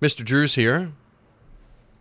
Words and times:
Mr. 0.00 0.24
Drew's 0.24 0.54
here 0.54 0.92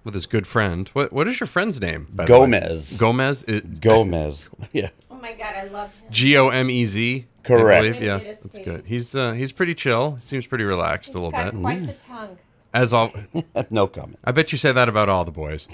with 0.03 0.13
his 0.13 0.25
good 0.25 0.45
friend. 0.47 0.89
What 0.89 1.11
What 1.13 1.27
is 1.27 1.39
your 1.39 1.47
friend's 1.47 1.79
name? 1.81 2.07
by 2.13 2.25
the 2.25 2.27
Gomez. 2.27 2.93
way? 2.93 2.97
Gomez. 2.99 3.43
It- 3.47 3.81
Gomez. 3.81 4.49
Yeah. 4.73 4.89
Oh 5.09 5.15
my 5.15 5.33
god, 5.33 5.55
I 5.55 5.63
love 5.65 5.93
him. 5.95 6.11
G 6.11 6.37
O 6.37 6.49
M 6.49 6.69
E 6.69 6.85
Z. 6.85 7.25
I 7.43 7.47
Correct. 7.47 7.81
believe. 7.81 8.01
Yes, 8.03 8.23
get 8.23 8.29
his 8.29 8.39
that's 8.41 8.59
good. 8.59 8.83
He's 8.85 9.15
uh, 9.15 9.31
he's 9.31 9.51
pretty 9.51 9.75
chill. 9.75 10.17
Seems 10.19 10.45
pretty 10.47 10.63
relaxed 10.65 11.09
He's 11.09 11.15
a 11.15 11.19
little 11.19 11.31
bit. 11.31 11.45
got 11.45 11.53
bit. 11.53 11.61
quite 11.61 11.85
the 11.87 11.93
tongue. 11.93 12.37
As 12.73 12.91
all, 12.91 13.13
no 13.69 13.87
comment. 13.87 14.19
I 14.25 14.33
bet 14.33 14.51
you 14.51 14.57
say 14.57 14.73
that 14.73 14.89
about 14.89 15.07
all 15.07 15.23
the 15.23 15.31
boys, 15.31 15.69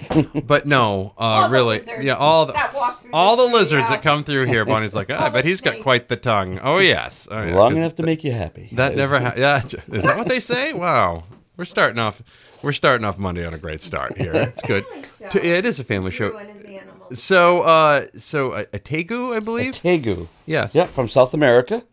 but 0.46 0.68
no, 0.68 1.16
uh, 1.18 1.22
All 1.22 1.48
the 1.48 1.54
really, 1.54 1.80
lizards 1.80 2.04
yeah, 2.04 2.14
all 2.14 2.46
the 2.46 2.54
that 2.54 2.76
walk 2.76 3.02
through 3.02 3.10
all 3.12 3.36
the 3.36 3.48
the 3.48 3.54
lizards 3.56 3.86
yeah. 3.90 3.96
that 3.96 4.04
come 4.04 4.24
through 4.24 4.46
here. 4.46 4.66
Bonnie's 4.66 4.94
like, 4.94 5.10
ah, 5.10 5.26
I 5.26 5.30
bet 5.30 5.42
the 5.42 5.50
he's 5.50 5.62
got 5.62 5.72
snakes. 5.72 5.84
quite 5.84 6.08
the 6.10 6.16
tongue. 6.16 6.60
Oh 6.62 6.78
yes, 6.78 7.28
oh, 7.32 7.42
yeah, 7.42 7.56
Long 7.56 7.72
'cause 7.72 7.78
enough 7.80 7.96
to 7.96 8.04
make 8.04 8.24
you 8.24 8.32
happy. 8.34 8.70
That 8.74 8.96
never 8.96 9.20
ha- 9.20 9.34
yeah. 9.36 9.64
Is 9.66 10.04
that 10.04 10.16
what 10.16 10.28
they 10.28 10.40
say? 10.40 10.74
Wow. 10.74 11.24
We're 11.62 11.66
starting 11.66 12.00
off 12.00 12.24
we're 12.64 12.72
starting 12.72 13.06
off 13.06 13.20
Monday 13.20 13.46
on 13.46 13.54
a 13.54 13.58
great 13.60 13.84
start 13.84 14.18
here. 14.18 14.32
It's 14.36 14.64
good. 14.64 14.84
Show. 15.20 15.30
To- 15.30 15.48
yeah, 15.48 15.58
it 15.58 15.66
is 15.68 15.78
a 15.80 15.84
family 15.84 16.10
Drew 16.10 16.32
show. 16.32 16.38
and 16.40 16.50
his 16.50 16.66
animals. 16.66 17.22
So 17.22 17.62
uh 17.62 18.08
so 18.18 18.54
a, 18.54 18.62
a 18.62 18.80
tegu, 18.80 19.36
I 19.36 19.42
believe. 19.42 19.74
Tegu. 19.76 20.28
yes. 20.48 20.74
Yeah, 20.74 20.88
from 20.88 21.08
South 21.08 21.36
America. 21.36 21.84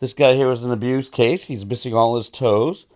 This 0.00 0.14
guy 0.14 0.32
here 0.34 0.48
was 0.48 0.64
an 0.64 0.72
abused 0.72 1.12
case. 1.12 1.44
He's 1.44 1.64
missing 1.64 1.94
all 1.94 2.16
his 2.16 2.28
toes. 2.28 2.86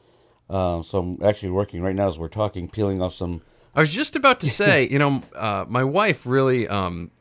Um, 0.50 0.82
so 0.82 0.98
I'm 0.98 1.18
actually 1.24 1.50
working 1.50 1.82
right 1.82 1.94
now 1.94 2.08
as 2.08 2.18
we're 2.18 2.26
talking, 2.26 2.68
peeling 2.68 3.00
off 3.00 3.14
some. 3.14 3.40
I 3.76 3.78
was 3.78 3.92
just 3.92 4.16
about 4.16 4.40
to 4.40 4.50
say, 4.62 4.88
you 4.88 4.98
know, 4.98 5.22
uh, 5.36 5.66
my 5.68 5.84
wife 5.84 6.26
really 6.26 6.66
um 6.66 7.12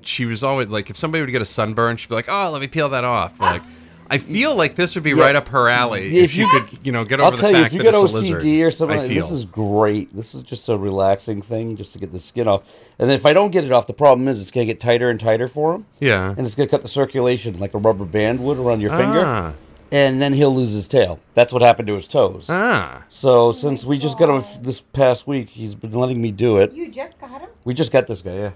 she 0.00 0.24
was 0.24 0.42
always 0.42 0.70
like 0.70 0.90
if 0.90 0.96
somebody 0.96 1.22
would 1.22 1.30
get 1.30 1.40
a 1.40 1.44
sunburn, 1.44 1.98
she'd 1.98 2.08
be 2.08 2.16
like, 2.16 2.26
"Oh, 2.28 2.50
let 2.50 2.60
me 2.60 2.66
peel 2.66 2.88
that 2.88 3.04
off." 3.04 3.38
Like 3.38 3.62
I 4.10 4.18
feel 4.18 4.56
like 4.56 4.74
this 4.74 4.94
would 4.96 5.04
be 5.04 5.14
right 5.14 5.36
up 5.36 5.48
her 5.48 5.68
alley 5.68 6.06
if, 6.18 6.24
if 6.24 6.36
you 6.36 6.46
you- 6.46 6.60
could, 6.60 6.86
you 6.86 6.92
know, 6.92 7.04
get 7.04 7.20
over 7.20 7.26
I'll 7.26 7.30
the 7.30 7.36
tell 7.38 7.50
you, 7.52 7.58
if 7.64 7.72
you 7.72 7.78
that 7.78 7.92
get 7.92 7.94
it's 8.02 8.12
a 8.12 8.16
lizard. 8.16 8.42
OCD 8.42 8.66
or 8.66 8.70
something, 8.70 8.98
I 8.98 9.00
like, 9.02 9.08
feel. 9.10 9.22
this 9.22 9.30
is 9.30 9.44
great. 9.44 10.14
This 10.14 10.34
is 10.34 10.42
just 10.42 10.68
a 10.68 10.76
relaxing 10.76 11.40
thing, 11.42 11.76
just 11.76 11.92
to 11.92 11.98
get 12.00 12.10
the 12.12 12.18
skin 12.18 12.48
off. 12.48 12.62
And 12.98 13.08
then 13.08 13.14
if 13.16 13.24
I 13.24 13.32
don't 13.32 13.50
get 13.52 13.64
it 13.64 13.72
off, 13.72 13.86
the 13.86 13.92
problem 13.92 14.26
is 14.28 14.40
it's 14.42 14.50
gonna 14.50 14.66
get 14.66 14.80
tighter 14.80 15.08
and 15.10 15.18
tighter 15.20 15.46
for 15.48 15.74
him. 15.74 15.86
Yeah. 16.00 16.30
and 16.36 16.40
it's 16.40 16.54
gonna 16.56 16.68
cut 16.68 16.82
the 16.82 16.88
circulation 16.88 17.58
like 17.60 17.72
a 17.72 17.78
rubber 17.78 18.04
band 18.04 18.40
would 18.40 18.58
around 18.58 18.80
your 18.80 18.92
Ah. 18.92 18.96
finger, 18.98 19.56
and 19.92 20.20
then 20.20 20.32
he'll 20.32 20.54
lose 20.54 20.72
his 20.72 20.88
tail. 20.88 21.18
That's 21.34 21.52
what 21.52 21.62
happened 21.62 21.86
to 21.88 21.94
his 21.94 22.08
toes. 22.08 22.46
Ah. 22.48 23.04
So 23.08 23.52
since 23.52 23.84
we 23.84 23.96
just 23.98 24.18
got 24.18 24.28
him 24.28 24.44
this 24.62 24.80
past 24.80 25.26
week, 25.26 25.50
he's 25.50 25.74
been 25.74 25.92
letting 25.92 26.20
me 26.20 26.30
do 26.32 26.58
it. 26.58 26.72
You 26.72 26.90
just 26.90 27.20
got 27.20 27.40
him? 27.42 27.50
We 27.64 27.74
just 27.74 27.92
got 27.92 28.06
this 28.08 28.22
guy. 28.22 28.34
Yeah, 28.34 28.50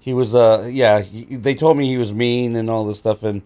he 0.00 0.12
was. 0.12 0.34
Uh, 0.34 0.68
yeah, 0.70 1.00
he, 1.00 1.24
they 1.36 1.54
told 1.54 1.76
me 1.78 1.86
he 1.86 1.96
was 1.96 2.12
mean 2.12 2.56
and 2.56 2.68
all 2.68 2.84
this 2.84 2.98
stuff, 2.98 3.22
and 3.22 3.42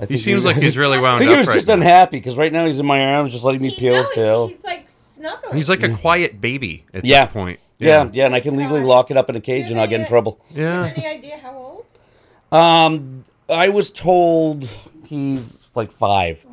I 0.00 0.06
think 0.06 0.20
seems 0.20 0.44
like 0.44 0.56
he's 0.56 0.76
really 0.78 0.98
I 0.98 1.00
wound 1.02 1.18
think 1.18 1.28
up 1.30 1.34
he 1.34 1.38
was 1.38 1.46
right 1.48 1.54
just 1.54 1.66
now. 1.68 1.74
unhappy 1.74 2.16
because 2.18 2.36
right 2.36 2.52
now 2.52 2.64
he's 2.66 2.78
in 2.78 2.86
my 2.86 3.04
arms, 3.14 3.32
just 3.32 3.44
letting 3.44 3.60
me 3.60 3.68
He 3.68 3.78
peel 3.78 3.94
his 3.96 4.08
tail. 4.10 4.48
He's 4.48 4.64
like 4.64 4.88
snuggling. 4.88 5.54
He's 5.54 5.68
like 5.68 5.82
a 5.82 5.94
quiet 5.94 6.40
baby 6.40 6.86
at 6.94 7.04
yeah, 7.04 7.24
this 7.26 7.32
point. 7.32 7.60
Yeah. 7.78 8.08
yeah, 8.12 8.26
and 8.26 8.34
I 8.34 8.40
can 8.40 8.56
legally 8.56 8.82
lock 8.82 9.10
it 9.10 9.16
up 9.16 9.28
in 9.30 9.36
a 9.36 9.40
cage 9.40 9.62
have 9.64 9.70
and 9.72 9.80
I'll 9.80 9.86
get 9.86 10.00
in 10.00 10.06
trouble. 10.06 10.40
Do 10.54 10.60
you 10.60 10.66
have 10.66 10.86
Yeah. 10.86 10.92
any 11.04 11.06
idea 11.18 11.38
how 11.38 11.54
old? 11.54 11.86
Um, 12.52 13.24
I 13.48 13.68
was 13.68 13.90
told 13.90 14.68
he's 15.06 15.70
like 15.74 15.90
five. 15.92 16.44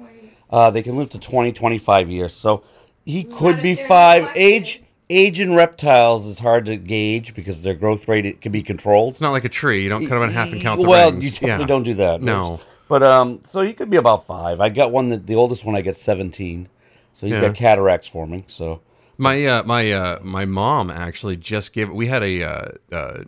Uh, 0.50 0.71
they 0.71 0.81
can 0.81 0.95
live 0.97 1.09
to 1.09 1.19
20, 1.19 1.51
25 1.51 2.09
years. 2.09 2.33
So 2.33 2.63
he 3.05 3.23
could 3.25 3.57
if 3.57 3.63
be 3.63 3.73
they're 3.75 3.88
five. 3.88 4.19
neglected. 4.23 4.41
Age 4.41 4.81
age 5.09 5.39
in 5.39 5.53
reptiles 5.53 6.25
is 6.25 6.38
hard 6.39 6.66
to 6.66 6.75
gauge 6.75 7.33
because 7.33 7.63
their 7.63 7.73
growth 7.73 8.09
rate 8.09 8.25
it 8.25 8.41
can 8.41 8.51
be 8.51 8.61
controlled. 8.61 9.13
It's 9.13 9.21
not 9.21 9.31
like 9.31 9.45
a 9.45 9.50
tree. 9.50 9.81
You 9.83 9.88
don't 9.89 10.05
cut 10.05 10.16
them 10.16 10.23
in 10.23 10.31
half 10.31 10.51
and 10.51 10.61
count 10.61 10.81
the 10.81 10.88
well, 10.88 11.11
rings. 11.11 11.23
you 11.25 11.31
definitely 11.31 11.63
Yeah. 11.63 11.67
don't 11.67 11.83
do 11.83 11.94
that. 11.95 12.21
No. 12.21 12.59
But 12.87 13.03
um, 13.03 13.41
so 13.43 13.61
he 13.61 13.73
could 13.73 13.89
be 13.89 13.97
about 13.97 14.25
five. 14.25 14.61
I 14.61 14.69
got 14.69 14.91
one 14.91 15.09
that 15.09 15.27
the 15.27 15.35
oldest 15.35 15.65
one 15.65 15.75
I 15.75 15.81
got 15.81 15.95
17. 15.95 16.69
So 17.13 17.27
he's 17.27 17.35
Yeah. 17.35 17.41
got 17.41 17.55
cataracts 17.55 18.07
forming. 18.07 18.45
So 18.47 18.81
My 19.17 19.45
uh, 19.45 19.63
my 19.63 19.91
uh, 19.91 20.19
my 20.21 20.45
mom 20.45 20.89
actually 20.91 21.37
just 21.37 21.73
gave. 21.73 21.89
We 21.89 22.07
had 22.07 22.23
a 22.23 22.43
uh, 22.43 22.71
uh, 22.91 23.23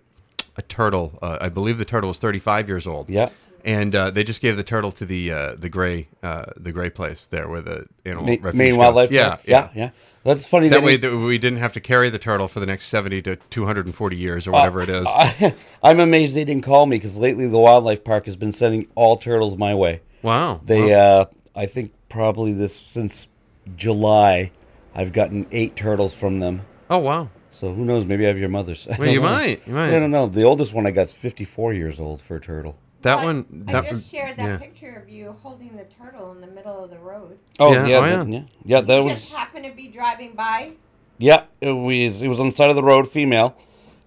a 0.55 0.61
turtle. 0.63 1.17
Uh, 1.21 1.37
I 1.41 1.49
believe 1.49 1.77
the 1.77 1.85
turtle 1.85 2.09
was 2.09 2.19
35 2.19 2.67
years 2.69 2.87
old. 2.87 3.09
Yeah. 3.09 3.29
And 3.65 3.93
uh, 3.95 4.09
they 4.11 4.23
just 4.23 4.41
gave 4.41 4.55
the 4.57 4.63
turtle 4.63 4.91
to 4.93 5.05
the 5.05 5.31
uh, 5.31 5.55
the 5.57 5.69
gray 5.69 6.07
uh, 6.23 6.45
the 6.55 6.71
gray 6.71 6.89
place 6.89 7.27
there 7.27 7.47
where 7.47 7.61
the 7.61 7.87
animal 8.05 8.25
Ma- 8.25 8.31
refuge 8.41 8.53
Maine 8.55 8.71
go. 8.73 8.77
Wildlife. 8.79 9.11
Yeah, 9.11 9.27
Park? 9.29 9.41
yeah, 9.45 9.69
yeah. 9.75 9.89
That's 10.23 10.47
funny. 10.47 10.67
That 10.69 10.79
that 10.81 10.85
way 10.85 10.91
he- 10.93 10.97
that 10.97 11.15
we 11.17 11.37
didn't 11.37 11.59
have 11.59 11.73
to 11.73 11.79
carry 11.79 12.09
the 12.09 12.19
turtle 12.19 12.47
for 12.47 12.59
the 12.59 12.65
next 12.65 12.85
70 12.87 13.21
to 13.23 13.35
240 13.35 14.15
years 14.15 14.47
or 14.47 14.51
whatever 14.51 14.81
it 14.81 14.89
is. 14.89 15.07
I, 15.09 15.53
I'm 15.83 15.99
amazed 15.99 16.35
they 16.35 16.45
didn't 16.45 16.63
call 16.63 16.85
me 16.85 16.97
because 16.97 17.17
lately 17.17 17.47
the 17.47 17.57
wildlife 17.59 18.03
park 18.03 18.25
has 18.25 18.35
been 18.35 18.51
sending 18.51 18.87
all 18.95 19.15
turtles 19.17 19.57
my 19.57 19.73
way. 19.75 20.01
wow. 20.21 20.59
They, 20.63 20.91
Wow. 20.91 20.97
uh, 21.21 21.25
I 21.55 21.65
think 21.65 21.91
probably 22.09 22.53
this 22.53 22.75
since 22.75 23.27
July, 23.75 24.51
I've 24.93 25.13
gotten 25.13 25.47
eight 25.51 25.75
turtles 25.75 26.13
from 26.13 26.39
them. 26.39 26.61
oh 26.89 26.97
wow. 26.99 27.29
So 27.51 27.73
who 27.73 27.83
knows? 27.83 28.05
Maybe 28.05 28.25
I 28.25 28.27
have 28.27 28.37
your 28.37 28.49
mother's. 28.49 28.87
Well, 28.99 29.07
you 29.09 29.21
know. 29.21 29.29
might. 29.29 29.65
You 29.67 29.73
might. 29.73 29.95
I 29.95 29.99
don't 29.99 30.11
know. 30.11 30.27
The 30.27 30.43
oldest 30.43 30.73
one 30.73 30.85
I 30.85 30.91
got 30.91 31.03
is 31.03 31.13
54 31.13 31.73
years 31.73 31.99
old 31.99 32.21
for 32.21 32.35
a 32.35 32.41
turtle. 32.41 32.77
That 33.01 33.19
I- 33.19 33.23
one. 33.23 33.65
I 33.67 33.81
just 33.81 34.11
shared 34.11 34.37
that 34.37 34.45
yeah. 34.45 34.57
picture 34.57 34.95
of 35.01 35.09
you 35.09 35.31
holding 35.41 35.75
the 35.77 35.85
turtle 35.85 36.31
in 36.33 36.41
the 36.41 36.47
middle 36.47 36.83
of 36.83 36.89
the 36.89 36.99
road. 36.99 37.37
Oh 37.59 37.71
Yeah, 37.73 37.85
yeah, 37.85 37.97
oh, 37.97 38.01
that- 38.01 38.27
yeah. 38.29 38.39
yeah, 38.39 38.43
yeah. 38.65 38.81
That 38.81 39.03
Just 39.03 39.07
was 39.07 39.29
happened 39.31 39.65
to 39.65 39.71
be 39.71 39.87
driving 39.87 40.33
by. 40.33 40.73
yeah. 41.17 41.43
It 41.61 41.71
was 41.71 42.21
it 42.21 42.27
was 42.27 42.39
on 42.39 42.47
the 42.49 42.55
side 42.55 42.69
of 42.69 42.75
the 42.75 42.83
road, 42.83 43.09
female, 43.09 43.55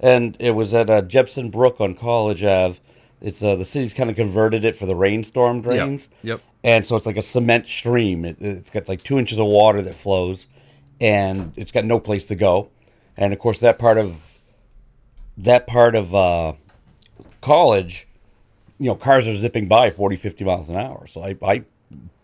and 0.01 0.37
it 0.39 0.51
was 0.53 0.75
at 0.75 0.91
uh, 0.91 1.03
Jepson 1.03 1.49
Brook 1.51 1.81
on 1.81 1.95
College 1.95 2.43
Ave. 2.45 2.79
It's 3.23 3.43
uh, 3.43 3.57
the 3.57 3.65
city's 3.65 3.95
kind 3.95 4.11
of 4.11 4.17
converted 4.17 4.65
it 4.65 4.77
for 4.77 4.85
the 4.87 4.97
rainstorm 4.97 5.63
drains. 5.63 6.09
Yep. 6.23 6.41
and 6.65 6.85
so 6.85 6.97
it's 6.97 7.07
like 7.07 7.17
a 7.17 7.23
cement 7.23 7.67
stream. 7.67 8.25
It, 8.25 8.37
it's 8.41 8.69
got 8.71 8.89
like 8.89 9.03
two 9.03 9.19
inches 9.19 9.39
of 9.39 9.47
water 9.47 9.81
that 9.81 9.95
flows, 9.95 10.49
and 11.01 11.53
it's 11.57 11.73
got 11.73 11.85
no 11.87 11.99
place 12.01 12.27
to 12.27 12.35
go. 12.35 12.69
And 13.17 13.33
of 13.33 13.39
course, 13.39 13.61
that 13.61 13.79
part 13.79 13.97
of 13.97 14.17
that 15.39 15.67
part 15.67 15.95
of 15.95 16.15
uh, 16.15 16.55
college, 17.41 18.07
you 18.83 18.89
know, 18.89 18.97
cars 18.97 19.29
are 19.29 19.35
zipping 19.35 19.69
by 19.69 19.91
40, 19.91 20.17
50 20.17 20.45
miles 20.45 20.69
an 20.69 20.77
hour. 20.77 21.07
So 21.07 21.23
I, 21.23 21.37
I 21.41 21.63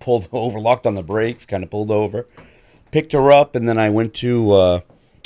pulled 0.00 0.28
over, 0.32 0.58
locked 0.58 0.86
on 0.86 0.94
the 0.94 1.04
brakes, 1.04 1.46
kind 1.46 1.62
of 1.62 1.70
pulled 1.70 1.92
over, 1.92 2.26
picked 2.90 3.12
her 3.12 3.30
up, 3.30 3.54
and 3.54 3.68
then 3.68 3.78
I 3.78 3.90
went 3.90 4.12
to 4.14 4.50
uh, 4.52 4.80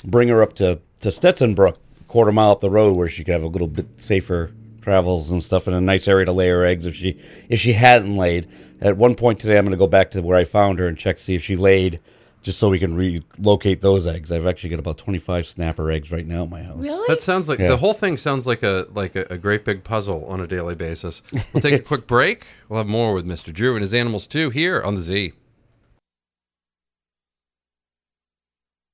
bring 0.05 0.29
her 0.29 0.43
up 0.43 0.53
to 0.55 0.81
to 1.01 1.11
Stetson 1.11 1.55
Brook, 1.55 1.81
quarter 2.07 2.33
mile 2.33 2.51
up 2.51 2.61
the 2.61 2.71
road, 2.71 2.97
where 2.97 3.09
she 3.09 3.25
could 3.25 3.33
have 3.33 3.43
a 3.43 3.49
little 3.49 3.67
bit 3.67 3.87
safer 3.97 4.53
travels 4.83 5.31
and 5.31 5.43
stuff, 5.43 5.67
and 5.67 5.75
a 5.75 5.81
nice 5.81 6.07
area 6.07 6.27
to 6.27 6.33
lay 6.33 6.49
her 6.49 6.67
eggs 6.67 6.85
if 6.85 6.95
she 6.95 7.19
if 7.49 7.59
she 7.59 7.73
hadn't 7.73 8.17
laid. 8.17 8.47
At 8.83 8.99
one 8.99 9.15
point 9.15 9.41
today, 9.41 9.57
I'm 9.57 9.65
going 9.65 9.73
to 9.73 9.79
go 9.79 9.87
back 9.87 10.11
to 10.11 10.21
where 10.21 10.37
I 10.37 10.45
found 10.45 10.81
her 10.81 10.87
and 10.87 10.99
check 10.99 11.19
see 11.19 11.35
if 11.35 11.43
she 11.43 11.57
laid, 11.57 11.99
just 12.43 12.59
so 12.59 12.69
we 12.69 12.79
can 12.79 12.95
relocate 12.95 13.81
those 13.81 14.07
eggs. 14.07 14.33
I've 14.33 14.47
actually 14.47 14.71
got 14.71 14.79
about 14.81 14.99
25 14.99 15.47
snapper 15.47 15.91
eggs 15.91 16.11
right 16.11 16.27
now 16.27 16.43
at 16.43 16.51
my 16.51 16.63
house. 16.63 16.77
Really? 16.79 17.05
That 17.09 17.21
sounds 17.21 17.49
like 17.49 17.59
Yeah. 17.61 17.69
the 17.69 17.77
whole 17.77 17.95
thing 17.95 18.17
sounds 18.17 18.47
like 18.47 18.63
a 18.63 18.87
like 18.95 19.15
a, 19.17 19.27
a 19.31 19.39
great 19.39 19.65
big 19.65 19.85
puzzle 19.85 20.25
on 20.27 20.41
a 20.41 20.47
daily 20.47 20.75
basis. 20.75 21.23
We'll 21.53 21.61
take 21.63 21.75
a 21.75 21.83
quick 21.83 22.07
break. 22.07 22.45
We'll 22.69 22.79
have 22.79 22.87
more 22.89 23.15
with 23.15 23.27
Mr. 23.27 23.53
Drew 23.53 23.75
and 23.75 23.81
his 23.83 23.95
animals 23.95 24.27
too 24.27 24.51
here 24.51 24.83
on 24.83 24.95
the 24.95 25.01
Z. 25.03 25.33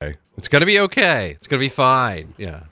Okay. 0.03 0.17
It's 0.37 0.49
gonna 0.49 0.67
be 0.67 0.79
okay. 0.81 1.31
It's 1.33 1.47
gonna 1.47 1.61
be 1.61 1.69
fine. 1.69 2.35
Yeah. 2.37 2.65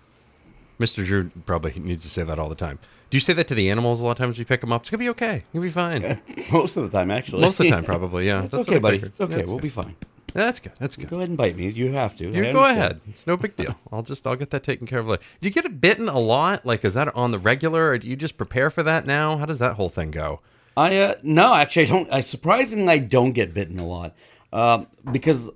Mr. 0.79 1.05
Drew 1.05 1.31
probably 1.47 1.73
needs 1.81 2.03
to 2.03 2.09
say 2.09 2.23
that 2.23 2.39
all 2.39 2.49
the 2.49 2.55
time. 2.55 2.79
Do 3.09 3.17
you 3.17 3.21
say 3.21 3.33
that 3.33 3.49
to 3.49 3.55
the 3.55 3.71
animals 3.71 4.01
a 4.01 4.05
lot 4.05 4.11
of 4.13 4.19
times 4.19 4.39
we 4.39 4.45
pick 4.45 4.61
them 4.61 4.73
up? 4.73 4.83
It's 4.83 4.91
gonna 4.91 5.03
be 5.03 5.09
okay. 5.11 5.45
You'll 5.53 5.63
be 5.63 5.71
fine. 5.71 6.21
Most 6.53 6.77
of 6.77 6.83
the 6.83 6.91
time, 6.91 7.11
actually. 7.11 7.41
Most 7.41 7.59
of 7.61 7.65
the 7.65 7.71
time, 7.71 7.85
probably. 7.93 8.27
Yeah. 8.27 8.43
It's 8.45 8.53
That's 8.55 8.69
okay, 8.69 8.79
buddy. 8.79 8.99
It's 8.99 9.21
okay. 9.21 9.37
That's 9.37 9.49
we'll 9.49 9.57
good. 9.59 9.63
be 9.63 9.69
fine. 9.71 9.95
That's 10.37 10.61
good. 10.61 10.73
That's 10.79 10.97
good. 10.97 11.09
Go 11.11 11.17
ahead 11.17 11.29
and 11.31 11.37
bite 11.39 11.57
me. 11.57 11.69
You 11.69 11.93
have 11.93 12.17
to. 12.17 12.25
You 12.25 12.31
I 12.31 12.53
go 12.53 12.61
understand. 12.61 12.79
ahead. 12.79 13.01
It's 13.09 13.27
no 13.27 13.37
big 13.37 13.57
deal. 13.57 13.75
I'll 13.93 14.03
just 14.03 14.27
I'll 14.27 14.37
get 14.37 14.51
that 14.51 14.63
taken 14.63 14.87
care 14.87 14.99
of 15.01 15.09
later. 15.09 15.23
Do 15.41 15.49
you 15.49 15.55
get 15.55 15.65
it 15.65 15.81
bitten 15.81 16.09
a 16.09 16.19
lot? 16.19 16.65
Like 16.67 16.85
is 16.85 16.95
that 16.95 17.15
on 17.17 17.31
the 17.31 17.39
regular, 17.39 17.89
or 17.91 17.99
do 17.99 18.09
you 18.09 18.17
just 18.17 18.37
prepare 18.37 18.71
for 18.71 18.83
that 18.83 19.07
now? 19.07 19.37
How 19.39 19.47
does 19.47 19.59
that 19.59 19.75
whole 19.75 19.89
thing 19.89 20.11
go? 20.11 20.41
I 20.77 20.97
uh, 20.99 21.15
no, 21.23 21.55
actually, 21.55 21.87
I 21.87 21.89
don't. 21.89 22.13
I 22.13 22.21
surprisingly, 22.21 22.89
I 22.93 22.99
don't 22.99 23.33
get 23.33 23.55
bitten 23.55 23.79
a 23.79 23.87
lot 23.87 24.15
um, 24.53 24.87
because 25.11 25.49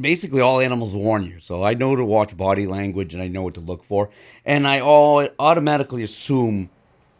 basically 0.00 0.40
all 0.40 0.58
animals 0.60 0.94
warn 0.94 1.24
you. 1.24 1.38
So 1.40 1.62
I 1.62 1.74
know 1.74 1.94
to 1.94 2.04
watch 2.04 2.36
body 2.36 2.66
language 2.66 3.12
and 3.14 3.22
I 3.22 3.28
know 3.28 3.42
what 3.42 3.54
to 3.54 3.60
look 3.60 3.84
for, 3.84 4.10
and 4.46 4.66
I 4.66 4.80
all 4.80 5.28
automatically 5.38 6.02
assume, 6.02 6.70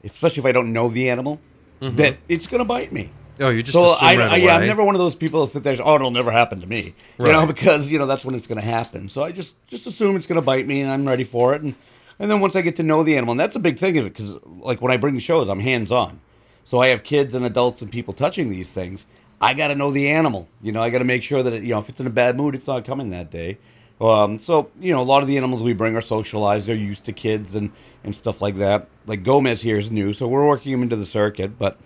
especially 0.03 0.41
if 0.41 0.47
I 0.47 0.53
don't 0.53 0.73
know 0.73 0.89
the 0.89 1.11
animal, 1.11 1.41
Mm-hmm. 1.81 1.97
that 1.97 2.17
it's 2.29 2.47
going 2.47 2.61
to 2.61 2.65
bite 2.65 2.93
me. 2.93 3.11
Oh, 3.40 3.48
you 3.50 3.62
just 3.62 3.75
so 3.75 3.96
I, 4.00 4.16
right 4.16 4.32
I, 4.32 4.36
yeah, 4.36 4.56
I'm 4.56 4.66
never 4.66 4.84
one 4.84 4.94
of 4.94 5.00
those 5.00 5.14
people 5.14 5.40
that 5.40 5.48
sit 5.48 5.62
there. 5.64 5.72
and 5.72 5.78
say, 5.78 5.84
Oh, 5.84 5.96
it'll 5.96 6.10
never 6.10 6.31
happen 6.31 6.60
to 6.60 6.66
me. 6.66 6.94
You 7.19 7.26
know, 7.26 7.46
because 7.54 7.90
you 7.90 7.98
know 7.98 8.06
that's 8.06 8.25
when 8.25 8.34
it's 8.34 8.46
going 8.46 8.60
to 8.60 8.66
happen. 8.66 9.08
So 9.08 9.22
I 9.22 9.32
just 9.32 9.54
just 9.66 9.86
assume 9.86 10.16
it's 10.16 10.26
going 10.26 10.40
to 10.40 10.44
bite 10.44 10.66
me, 10.66 10.81
and 10.81 10.90
I'm 10.90 11.06
ready 11.06 11.25
for 11.25 11.54
it. 11.54 11.62
And 11.62 11.75
and 12.19 12.31
then 12.31 12.40
once 12.40 12.54
I 12.54 12.62
get 12.62 12.76
to 12.76 12.82
know 12.82 13.02
the 13.02 13.16
animal, 13.16 13.32
and 13.32 13.40
that's 13.40 13.56
a 13.56 13.60
big 13.60 13.78
thing 13.78 13.98
of 13.98 14.06
it, 14.06 14.10
because 14.10 14.36
like 14.44 14.81
when 14.81 14.92
I 14.92 14.96
bring 14.96 15.19
shows, 15.19 15.48
I'm 15.48 15.60
hands 15.60 15.90
on. 15.90 16.20
So 16.64 16.78
I 16.81 16.88
have 16.88 17.02
kids 17.02 17.34
and 17.34 17.44
adults 17.44 17.82
and 17.82 17.90
people 17.90 18.14
touching 18.14 18.50
these 18.50 18.72
things. 18.72 19.06
I 19.40 19.52
got 19.52 19.69
to 19.69 19.75
know 19.75 19.90
the 19.90 20.10
animal. 20.10 20.48
You 20.62 20.72
know, 20.72 20.82
I 20.82 20.90
got 20.90 20.98
to 20.98 21.04
make 21.04 21.22
sure 21.22 21.42
that 21.42 21.52
it, 21.52 21.62
you 21.62 21.70
know 21.70 21.78
if 21.78 21.88
it's 21.88 22.00
in 22.00 22.06
a 22.06 22.10
bad 22.10 22.36
mood, 22.36 22.54
it's 22.54 22.66
not 22.66 22.84
coming 22.84 23.10
that 23.10 23.31
day. 23.31 23.58
Um, 24.00 24.38
so 24.38 24.70
you 24.81 24.92
know, 24.92 25.00
a 25.00 25.04
lot 25.04 25.22
of 25.22 25.28
the 25.28 25.36
animals 25.36 25.62
we 25.62 25.72
bring 25.72 25.96
are 25.96 26.02
socialized. 26.02 26.66
They're 26.66 26.76
used 26.76 27.04
to 27.06 27.12
kids 27.12 27.56
and 27.56 27.72
and 28.04 28.14
stuff 28.14 28.40
like 28.40 28.56
that. 28.56 28.88
Like 29.06 29.25
Gomez 29.25 29.62
here 29.62 29.76
is 29.76 29.90
new, 29.90 30.12
so 30.12 30.28
we're 30.28 30.46
working 30.46 30.72
him 30.72 30.82
into 30.82 30.96
the 30.96 31.06
circuit, 31.06 31.58
but 31.58 31.78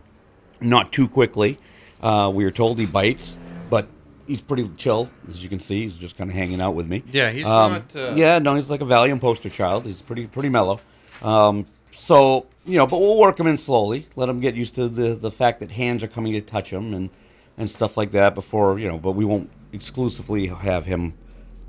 not 0.60 0.93
too 0.93 1.08
quickly. 1.08 1.58
Uh, 2.02 2.31
we 2.34 2.44
were 2.44 2.50
told 2.50 2.78
he 2.78 2.87
bites, 2.87 3.37
but 3.70 3.88
he's 4.26 4.40
pretty 4.40 4.69
chill, 4.76 5.08
as 5.28 5.43
you 5.43 5.49
can 5.49 5.60
see. 5.60 5.82
He's 5.82 5.96
just 5.96 6.16
kind 6.16 6.31
of 6.31 6.37
hanging 6.37 6.60
out 6.60 6.75
with 6.75 6.87
me. 6.87 7.02
Yeah, 7.10 7.31
he's 7.31 7.46
Um, 7.46 7.72
not, 7.72 7.96
uh, 7.96 8.12
yeah, 8.16 8.38
no, 8.38 8.55
he's 8.55 8.70
like 8.70 8.81
a 8.81 8.84
Valium 8.84 9.20
poster 9.20 9.49
child. 9.50 9.84
He's 9.87 10.00
pretty 10.02 10.26
pretty 10.26 10.49
mellow. 10.49 10.81
Um, 11.22 11.64
so 11.93 12.46
you 12.64 12.76
know, 12.78 12.87
but 12.87 13.00
we'll 13.00 13.19
work 13.19 13.40
him 13.40 13.46
in 13.46 13.56
slowly. 13.58 14.06
Let 14.14 14.28
him 14.28 14.40
get 14.40 14.55
used 14.55 14.75
to 14.76 14.88
the 14.88 15.14
the 15.14 15.31
fact 15.31 15.60
that 15.60 15.70
hands 15.70 16.02
are 16.05 16.08
coming 16.08 16.32
to 16.34 16.40
touch 16.40 16.70
him 16.72 16.94
and 16.94 17.10
and 17.56 17.69
stuff 17.70 17.96
like 17.96 18.12
that 18.12 18.34
before 18.34 18.78
you 18.78 18.87
know. 18.88 18.99
But 18.99 19.12
we 19.12 19.25
won't 19.25 19.50
exclusively 19.72 20.46
have 20.46 20.87
him 20.87 21.14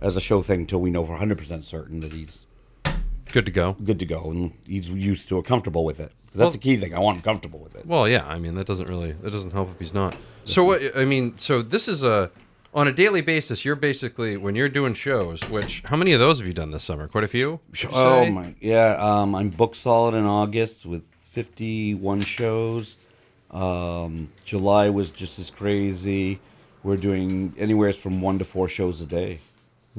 as 0.02 0.16
a 0.16 0.22
show 0.22 0.42
thing 0.42 0.62
until 0.62 0.80
we 0.80 0.90
know 0.92 1.04
for 1.04 1.12
100 1.14 1.38
percent 1.38 1.64
certain 1.66 2.00
that 2.02 2.14
he's 2.14 2.46
Good 3.32 3.46
to 3.46 3.52
go. 3.52 3.74
good 3.84 4.00
to 4.00 4.06
go 4.06 4.32
and 4.32 4.54
he's 4.66 4.90
used 4.90 5.28
to 5.30 5.38
or 5.38 5.44
comfortable 5.44 5.84
with 5.86 6.00
it. 6.00 6.12
That's 6.34 6.54
the 6.54 6.60
key 6.60 6.78
thing. 6.78 6.94
I 6.94 7.00
want 7.00 7.18
him 7.18 7.24
comfortable 7.24 7.60
with 7.60 7.76
it. 7.76 7.86
Well, 7.86 8.08
yeah. 8.08 8.26
I 8.28 8.40
mean, 8.40 8.56
that 8.56 8.68
doesn't 8.68 8.88
really 8.88 9.12
that 9.14 9.32
doesn't 9.32 9.52
help 9.52 9.70
if 9.72 9.80
he's 9.80 9.94
not. 9.94 10.16
So 10.46 10.64
what? 10.64 10.82
I 10.96 11.06
mean, 11.06 11.38
so 11.38 11.62
this 11.62 11.88
is 11.88 12.04
a 12.04 12.32
on 12.74 12.88
a 12.88 12.92
daily 12.92 13.22
basis. 13.22 13.66
You're 13.66 13.76
basically 13.76 14.38
when 14.38 14.56
you're 14.56 14.70
doing 14.70 14.94
shows. 14.94 15.42
Which 15.50 15.82
how 15.86 15.98
many 15.98 16.14
of 16.14 16.20
those 16.20 16.40
have 16.40 16.48
you 16.48 16.54
done 16.54 16.72
this 16.72 16.84
summer? 16.84 17.08
Quite 17.08 17.24
a 17.24 17.28
few. 17.28 17.60
Oh 17.92 18.24
say? 18.24 18.32
my, 18.32 18.56
yeah. 18.60 18.96
Um, 19.00 19.36
I'm 19.36 19.50
booked 19.50 19.76
solid 19.76 20.14
in 20.16 20.26
August 20.26 20.86
with 20.86 21.04
51 21.14 22.22
shows. 22.22 22.98
Um, 23.52 24.30
July 24.46 24.90
was 24.90 25.10
just 25.10 25.40
as 25.40 25.50
crazy. 25.50 26.40
We're 26.84 26.98
doing 26.98 27.54
anywhere 27.58 27.92
from 27.94 28.22
one 28.22 28.40
to 28.40 28.46
four 28.46 28.70
shows 28.70 29.02
a 29.02 29.06
day. 29.06 29.40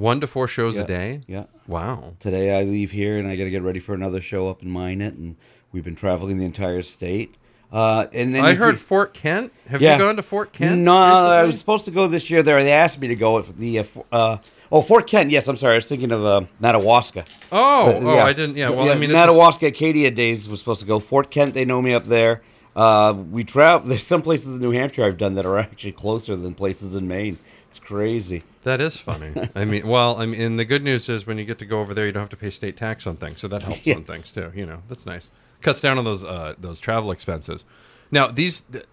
One 0.00 0.18
to 0.22 0.26
four 0.26 0.48
shows 0.48 0.78
Yeah, 0.78 0.84
a 0.84 0.86
day. 0.86 1.20
Yeah. 1.26 1.44
Wow. 1.66 2.14
Today 2.20 2.58
I 2.58 2.62
leave 2.62 2.90
here 2.90 3.18
and 3.18 3.28
I 3.28 3.36
got 3.36 3.44
to 3.44 3.50
get 3.50 3.60
ready 3.62 3.80
for 3.80 3.94
another 3.94 4.22
show 4.22 4.48
up 4.48 4.62
in 4.62 4.70
Minot, 4.70 5.12
and 5.12 5.36
we've 5.72 5.84
been 5.84 5.94
traveling 5.94 6.38
the 6.38 6.46
entire 6.46 6.80
state. 6.80 7.34
Uh, 7.70 8.06
and 8.14 8.34
then 8.34 8.42
I 8.42 8.54
heard 8.54 8.70
you- 8.72 8.76
Fort 8.78 9.12
Kent. 9.12 9.52
Have 9.68 9.82
Yeah. 9.82 9.92
you 9.92 9.98
gone 9.98 10.16
to 10.16 10.22
Fort 10.22 10.54
Kent? 10.54 10.80
No, 10.80 10.96
I 10.96 11.44
was 11.44 11.58
supposed 11.58 11.84
to 11.84 11.90
go 11.90 12.08
this 12.08 12.30
year 12.30 12.42
there. 12.42 12.62
They 12.62 12.72
asked 12.72 12.98
me 12.98 13.08
to 13.08 13.14
go 13.14 13.42
the 13.42 13.80
uh, 13.80 13.84
uh, 14.10 14.36
oh 14.72 14.80
Fort 14.80 15.06
Kent. 15.06 15.30
Yes, 15.30 15.46
I'm 15.48 15.58
sorry. 15.58 15.74
I 15.74 15.76
was 15.76 15.86
thinking 15.88 16.12
of 16.12 16.24
uh, 16.24 16.40
Madawaska. 16.60 17.26
Oh, 17.52 17.92
But, 18.02 18.02
oh, 18.02 18.18
I 18.20 18.32
didn't. 18.32 18.56
Yeah, 18.56 18.70
well, 18.70 18.90
I 18.90 18.94
mean, 18.94 19.10
it's 19.10 19.12
Madawaska 19.12 19.66
Acadia 19.66 20.10
days 20.10 20.48
was 20.48 20.60
supposed 20.60 20.80
to 20.80 20.86
go. 20.86 20.98
Fort 20.98 21.30
Kent, 21.30 21.52
they 21.52 21.66
know 21.66 21.82
me 21.82 21.92
up 21.92 22.06
there. 22.06 22.40
Uh, 22.74 23.12
we 23.30 23.44
travel. 23.44 23.86
There's 23.88 24.06
some 24.06 24.22
places 24.22 24.54
in 24.54 24.60
New 24.60 24.70
Hampshire 24.70 25.04
I've 25.04 25.18
done 25.18 25.34
that 25.34 25.44
are 25.44 25.58
actually 25.58 25.92
closer 25.92 26.36
than 26.36 26.54
places 26.54 26.94
in 26.94 27.06
Maine. 27.06 27.36
It's 27.70 27.78
crazy. 27.78 28.42
That 28.64 28.80
is 28.80 28.98
funny. 28.98 29.32
I 29.54 29.64
mean, 29.64 29.86
well, 29.86 30.16
I 30.18 30.26
mean, 30.26 30.40
and 30.40 30.58
the 30.58 30.64
good 30.64 30.82
news 30.82 31.08
is 31.08 31.26
when 31.26 31.38
you 31.38 31.44
get 31.44 31.58
to 31.60 31.64
go 31.66 31.80
over 31.80 31.94
there, 31.94 32.06
you 32.06 32.12
don't 32.12 32.20
have 32.22 32.28
to 32.30 32.36
pay 32.36 32.50
state 32.50 32.76
tax 32.76 33.06
on 33.06 33.16
things, 33.16 33.40
so 33.40 33.48
that 33.48 33.62
helps 33.62 33.86
Yeah. 33.86 33.94
on 33.96 34.04
things 34.04 34.32
too. 34.32 34.50
You 34.54 34.66
know, 34.66 34.82
that's 34.88 35.06
nice. 35.06 35.30
Cuts 35.62 35.80
down 35.80 35.96
on 35.98 36.04
those 36.04 36.24
uh, 36.24 36.54
those 36.58 36.80
travel 36.80 37.10
expenses. 37.12 37.64
Now, 38.10 38.26
these, 38.26 38.62
th- 38.62 38.84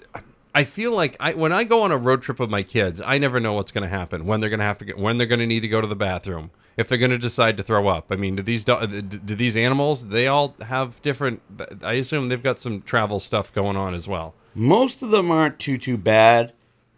I 0.54 0.64
feel 0.64 0.92
like 0.92 1.16
I 1.20 1.34
when 1.34 1.52
I 1.52 1.64
go 1.64 1.82
on 1.84 1.92
a 1.92 1.98
road 1.98 2.22
trip 2.22 2.40
with 2.40 2.50
my 2.50 2.62
kids, 2.64 3.02
I 3.04 3.18
never 3.18 3.40
know 3.40 3.54
what's 3.54 3.72
going 3.72 3.84
to 3.84 3.90
happen 3.96 4.26
when 4.26 4.42
they're 4.42 4.50
going 4.50 4.60
to 4.60 4.66
have 4.66 4.78
to 4.80 4.86
get 4.86 4.98
when 4.98 5.18
they're 5.18 5.28
going 5.28 5.40
to 5.40 5.48
need 5.48 5.62
to 5.62 5.68
go 5.68 5.82
to 5.82 5.88
the 5.88 5.96
bathroom, 5.96 6.52
if 6.78 6.88
they're 6.88 6.98
going 6.98 7.12
to 7.12 7.18
decide 7.18 7.58
to 7.58 7.64
throw 7.64 7.88
up. 7.88 8.12
I 8.12 8.16
mean, 8.16 8.36
do 8.36 8.44
these 8.44 8.64
do, 8.64 8.76
do 9.02 9.36
these 9.36 9.56
animals? 9.58 10.08
They 10.10 10.28
all 10.28 10.56
have 10.68 11.02
different. 11.02 11.42
I 11.82 11.94
assume 11.94 12.30
they've 12.30 12.42
got 12.44 12.58
some 12.58 12.82
travel 12.82 13.20
stuff 13.20 13.52
going 13.54 13.76
on 13.78 13.94
as 13.96 14.08
well. 14.08 14.36
Most 14.54 15.02
of 15.02 15.10
them 15.12 15.32
aren't 15.32 15.58
too 15.60 15.78
too 15.78 15.98
bad. 15.98 16.54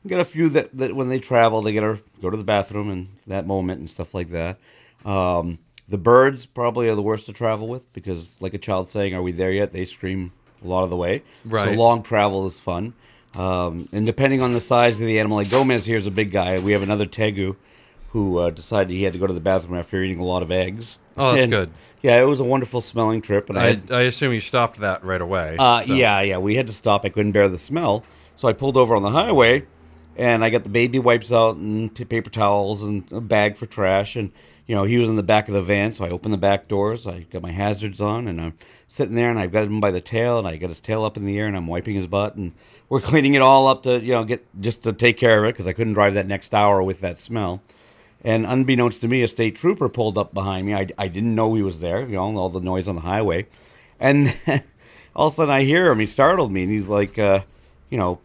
Got 0.10 0.20
a 0.22 0.26
few 0.26 0.50
that, 0.50 0.76
that 0.78 0.96
when 0.96 1.10
they 1.10 1.20
travel, 1.20 1.62
they 1.62 1.74
gotta 1.74 2.00
go 2.22 2.30
to 2.30 2.38
the 2.38 2.44
bathroom 2.44 2.90
in 2.90 3.10
that 3.28 3.46
moment 3.46 3.80
and 3.80 3.90
stuff 3.90 4.14
like 4.14 4.30
that. 4.30 4.58
Um, 5.06 5.60
the 5.88 5.98
birds 5.98 6.46
probably 6.46 6.90
are 6.90 6.96
the 6.96 7.02
worst 7.02 7.26
to 7.28 7.34
travel 7.34 7.68
with 7.68 7.92
because, 7.94 8.42
like 8.42 8.54
a 8.54 8.58
child 8.58 8.90
saying, 8.90 9.14
"Are 9.16 9.22
we 9.22 9.32
there 9.32 9.52
yet?" 9.52 9.72
They 9.72 9.86
scream 9.86 10.32
a 10.64 10.68
lot 10.68 10.84
of 10.84 10.90
the 10.90 10.96
way. 10.98 11.24
Right. 11.46 11.70
So 11.70 11.74
long 11.76 12.04
travel 12.04 12.46
is 12.48 12.60
fun. 12.60 12.94
Um, 13.38 13.88
and 13.94 14.06
depending 14.06 14.42
on 14.42 14.54
the 14.54 14.60
size 14.60 15.00
of 15.00 15.06
the 15.06 15.20
animal, 15.20 15.38
like 15.38 15.50
Gomez 15.52 15.86
here 15.86 15.98
is 15.98 16.08
a 16.08 16.12
big 16.12 16.32
guy. 16.32 16.60
We 16.60 16.72
have 16.72 16.82
another 16.82 17.06
Tegu 17.06 17.56
who 18.12 18.40
uh, 18.40 18.50
decided 18.50 18.92
he 18.92 19.04
had 19.04 19.14
to 19.14 19.20
go 19.20 19.28
to 19.28 19.34
the 19.34 19.40
bathroom 19.40 19.78
after 19.78 20.02
eating 20.04 20.20
a 20.20 20.26
lot 20.26 20.42
of 20.42 20.52
eggs. 20.52 20.98
Oh, 21.16 21.32
that's 21.32 21.44
And, 21.44 21.52
good. 21.52 21.70
Yeah, 22.02 22.20
it 22.20 22.26
was 22.26 22.40
a 22.40 22.44
wonderful 22.44 22.82
smelling 22.82 23.22
trip, 23.22 23.50
and 23.50 23.60
I, 23.60 23.62
I, 23.64 23.68
had, 23.68 23.92
I 23.92 24.02
assume 24.04 24.34
you 24.34 24.40
stopped 24.40 24.78
that 24.80 25.04
right 25.04 25.22
away. 25.22 25.58
uh, 25.60 25.84
so- 25.84 25.94
Yeah, 25.94 26.22
yeah. 26.22 26.38
We 26.40 26.56
had 26.56 26.66
to 26.68 26.74
stop. 26.74 27.06
I 27.06 27.10
couldn't 27.10 27.34
bear 27.34 27.48
the 27.50 27.58
smell. 27.58 28.04
So 28.36 28.48
I 28.48 28.54
pulled 28.54 28.78
over 28.78 28.96
on 28.96 29.04
the 29.04 29.12
highway 29.12 29.66
and 30.20 30.44
I 30.44 30.50
got 30.50 30.66
the 30.66 30.70
baby 30.70 31.00
wipes 31.00 31.32
out 31.32 31.56
and 31.56 31.96
paper 32.10 32.30
towels 32.30 32.84
and 32.84 33.10
a 33.10 33.22
bag 33.22 33.56
for 33.56 33.66
trash. 33.66 34.18
And, 34.18 34.34
you 34.68 34.76
know, 34.76 34.84
he 34.84 34.98
was 34.98 35.08
in 35.08 35.16
the 35.16 35.24
back 35.24 35.48
of 35.48 35.54
the 35.54 35.62
van. 35.62 35.94
So 35.94 36.04
I 36.04 36.10
opened 36.10 36.34
the 36.34 36.38
back 36.38 36.68
doors. 36.68 37.08
I 37.08 37.22
got 37.22 37.42
my 37.42 37.52
hazards 37.54 38.02
on 38.02 38.28
and 38.28 38.42
I'm 38.42 38.54
sitting 38.86 39.16
there 39.16 39.30
and 39.30 39.40
I've 39.40 39.54
got 39.54 39.68
him 39.68 39.80
by 39.80 39.92
the 39.92 40.02
tail 40.02 40.38
and 40.38 40.46
I 40.46 40.58
got 40.58 40.68
his 40.68 40.82
tail 40.82 41.06
up 41.06 41.16
in 41.16 41.24
the 41.24 41.40
air 41.40 41.48
and 41.48 41.56
I'm 41.56 41.68
wiping 41.68 41.96
his 41.96 42.06
butt. 42.06 42.36
And 42.36 42.52
we're 42.90 43.00
cleaning 43.00 43.36
it 43.36 43.42
all 43.42 43.68
up 43.68 43.84
to, 43.84 44.02
you 44.02 44.12
know, 44.12 44.26
get 44.26 44.46
just 44.60 44.84
to 44.84 44.92
take 44.92 45.16
care 45.16 45.40
of 45.40 45.46
it 45.46 45.54
because 45.54 45.68
I 45.68 45.74
couldn't 45.74 45.94
drive 45.94 46.16
that 46.16 46.28
next 46.28 46.54
hour 46.54 46.84
with 46.84 47.00
that 47.00 47.18
smell. 47.18 47.62
And 48.22 48.46
unbeknownst 48.46 49.00
to 49.00 49.08
me, 49.08 49.24
a 49.24 49.28
state 49.30 49.56
trooper 49.56 49.88
pulled 49.88 50.18
up 50.18 50.34
behind 50.34 50.68
me. 50.68 50.74
I, 50.74 50.90
I 50.98 51.08
didn't 51.08 51.34
know 51.34 51.56
he 51.56 51.64
was 51.64 51.80
there, 51.80 52.02
you 52.02 52.16
know, 52.16 52.36
all 52.36 52.50
the 52.50 52.60
noise 52.60 52.90
on 52.90 52.96
the 52.96 53.02
highway. 53.02 53.48
And 54.02 54.36
all 55.16 55.28
of 55.28 55.34
a 55.34 55.36
sudden 55.38 55.54
I 55.54 55.64
hear 55.64 55.90
him. 55.90 56.00
He 56.00 56.08
startled 56.08 56.52
me 56.52 56.64
and 56.64 56.72
he's 56.72 56.90
like, 56.90 57.18
uh, 57.18 57.44
you 57.90 57.98
know, 57.98 58.20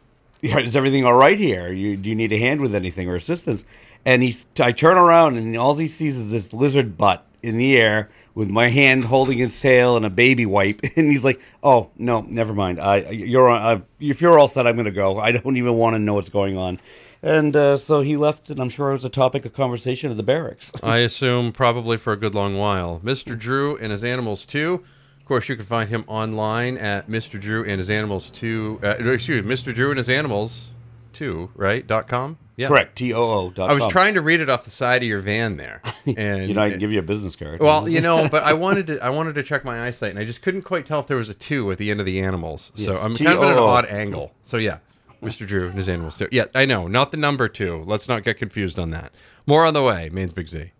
is 0.64 0.76
everything 0.76 1.04
all 1.04 1.14
right 1.14 1.38
here? 1.38 1.72
You, 1.72 1.96
do 1.96 2.10
you 2.10 2.14
need 2.14 2.32
a 2.32 2.38
hand 2.38 2.60
with 2.60 2.74
anything 2.74 3.08
or 3.08 3.14
assistance? 3.14 3.64
And 4.04 4.22
he's, 4.22 4.46
I 4.60 4.72
turn 4.72 4.98
around 4.98 5.38
and 5.38 5.56
all 5.56 5.74
he 5.76 5.88
sees 5.88 6.18
is 6.18 6.30
this 6.30 6.52
lizard 6.52 6.98
butt 6.98 7.24
in 7.42 7.56
the 7.56 7.76
air 7.78 8.10
with 8.34 8.50
my 8.50 8.68
hand 8.68 9.04
holding 9.04 9.38
his 9.38 9.58
tail 9.58 9.96
and 9.96 10.04
a 10.04 10.10
baby 10.10 10.44
wipe. 10.44 10.80
And 10.96 11.10
he's 11.10 11.24
like, 11.24 11.40
oh, 11.62 11.90
no, 11.96 12.20
never 12.22 12.52
mind. 12.52 12.78
I, 12.78 13.08
you're 13.10 13.48
uh, 13.48 13.80
if 14.00 14.20
you're 14.20 14.38
all 14.38 14.48
set, 14.48 14.66
I'm 14.66 14.74
going 14.76 14.84
to 14.84 14.90
go. 14.90 15.18
I 15.18 15.32
don't 15.32 15.56
even 15.56 15.74
want 15.74 15.94
to 15.94 15.98
know 15.98 16.14
what's 16.14 16.28
going 16.28 16.58
on. 16.58 16.78
And 17.22 17.56
uh, 17.56 17.78
so 17.78 18.02
he 18.02 18.18
left, 18.18 18.50
and 18.50 18.60
I'm 18.60 18.68
sure 18.68 18.90
it 18.90 18.94
was 18.94 19.04
a 19.04 19.08
topic 19.08 19.46
of 19.46 19.54
conversation 19.54 20.10
at 20.10 20.18
the 20.18 20.22
barracks. 20.22 20.72
I 20.82 20.98
assume 20.98 21.52
probably 21.52 21.96
for 21.96 22.12
a 22.12 22.18
good 22.18 22.34
long 22.34 22.58
while. 22.58 23.00
Mr. 23.02 23.38
Drew 23.38 23.78
and 23.78 23.92
his 23.92 24.04
animals 24.04 24.44
too. 24.44 24.84
Of 25.24 25.28
course, 25.28 25.48
you 25.48 25.56
can 25.56 25.64
find 25.64 25.88
him 25.88 26.04
online 26.06 26.76
at 26.76 27.08
Mr. 27.08 27.40
Drew 27.40 27.64
and 27.64 27.78
his 27.78 27.88
animals 27.88 28.28
two. 28.28 28.78
Uh, 28.82 28.88
excuse 28.98 29.42
me, 29.42 29.50
Mr. 29.50 29.72
Drew 29.72 29.88
and 29.88 29.96
his 29.96 30.10
animals 30.10 30.72
two. 31.14 31.50
Right? 31.54 31.86
dot 31.86 32.08
com. 32.08 32.36
Yeah. 32.58 32.68
Correct. 32.68 32.94
T 32.96 33.14
O 33.14 33.22
O. 33.22 33.52
I 33.62 33.72
was 33.72 33.88
trying 33.88 34.14
to 34.14 34.20
read 34.20 34.40
it 34.40 34.50
off 34.50 34.64
the 34.64 34.70
side 34.70 35.02
of 35.02 35.08
your 35.08 35.20
van 35.20 35.56
there, 35.56 35.80
and 36.04 36.46
You 36.48 36.52
know, 36.52 36.60
I 36.60 36.68
can 36.68 36.78
give 36.78 36.92
you 36.92 36.98
a 36.98 37.02
business 37.02 37.36
card. 37.36 37.60
Well, 37.60 37.88
you 37.88 38.02
know, 38.02 38.28
but 38.30 38.42
I 38.42 38.52
wanted 38.52 38.86
to 38.88 39.02
I 39.02 39.08
wanted 39.08 39.36
to 39.36 39.42
check 39.42 39.64
my 39.64 39.86
eyesight, 39.86 40.10
and 40.10 40.18
I 40.18 40.26
just 40.26 40.42
couldn't 40.42 40.60
quite 40.60 40.84
tell 40.84 41.00
if 41.00 41.06
there 41.06 41.16
was 41.16 41.30
a 41.30 41.34
two 41.34 41.72
at 41.72 41.78
the 41.78 41.90
end 41.90 42.00
of 42.00 42.06
the 42.06 42.20
animals. 42.20 42.70
So 42.74 42.94
I'm 42.94 43.16
kind 43.16 43.38
of 43.38 43.44
at 43.44 43.52
an 43.52 43.58
odd 43.58 43.86
angle. 43.86 44.34
So 44.42 44.58
yeah, 44.58 44.80
Mr. 45.22 45.46
Drew 45.46 45.68
and 45.68 45.74
his 45.74 45.88
animals 45.88 46.18
too. 46.18 46.28
Yeah, 46.30 46.44
I 46.54 46.66
know, 46.66 46.86
not 46.86 47.12
the 47.12 47.16
number 47.16 47.48
two. 47.48 47.82
Let's 47.86 48.08
not 48.10 48.24
get 48.24 48.36
confused 48.36 48.78
on 48.78 48.90
that. 48.90 49.10
More 49.46 49.64
on 49.64 49.72
the 49.72 49.82
way. 49.82 50.10
Maine's 50.12 50.34
Big 50.34 50.48
Z. 50.48 50.70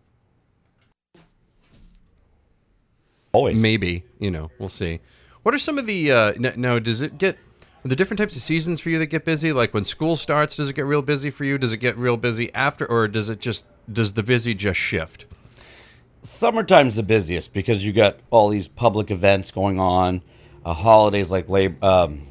always. 3.34 3.56
Maybe 3.56 4.04
you 4.18 4.30
know, 4.30 4.50
we'll 4.58 4.68
see. 4.70 5.00
What 5.42 5.54
are 5.54 5.58
some 5.58 5.76
of 5.76 5.86
the 5.86 6.10
uh, 6.10 6.32
n- 6.32 6.54
no? 6.56 6.80
Does 6.80 7.02
it 7.02 7.18
get 7.18 7.36
are 7.84 7.88
the 7.88 7.96
different 7.96 8.18
types 8.18 8.34
of 8.34 8.40
seasons 8.42 8.80
for 8.80 8.88
you 8.88 8.98
that 9.00 9.06
get 9.06 9.26
busy? 9.26 9.52
Like 9.52 9.74
when 9.74 9.84
school 9.84 10.16
starts, 10.16 10.56
does 10.56 10.70
it 10.70 10.76
get 10.76 10.86
real 10.86 11.02
busy 11.02 11.28
for 11.30 11.44
you? 11.44 11.58
Does 11.58 11.72
it 11.72 11.78
get 11.78 11.98
real 11.98 12.16
busy 12.16 12.52
after, 12.54 12.86
or 12.86 13.08
does 13.08 13.28
it 13.28 13.40
just 13.40 13.66
does 13.92 14.14
the 14.14 14.22
busy 14.22 14.54
just 14.54 14.80
shift? 14.80 15.26
summertime's 16.24 16.96
the 16.96 17.02
busiest 17.02 17.52
because 17.52 17.84
you 17.84 17.92
got 17.92 18.16
all 18.30 18.48
these 18.48 18.66
public 18.66 19.10
events 19.10 19.50
going 19.50 19.78
on, 19.78 20.22
uh, 20.64 20.72
holidays 20.72 21.30
like 21.30 21.48
Lab- 21.48 21.82
um, 21.84 22.22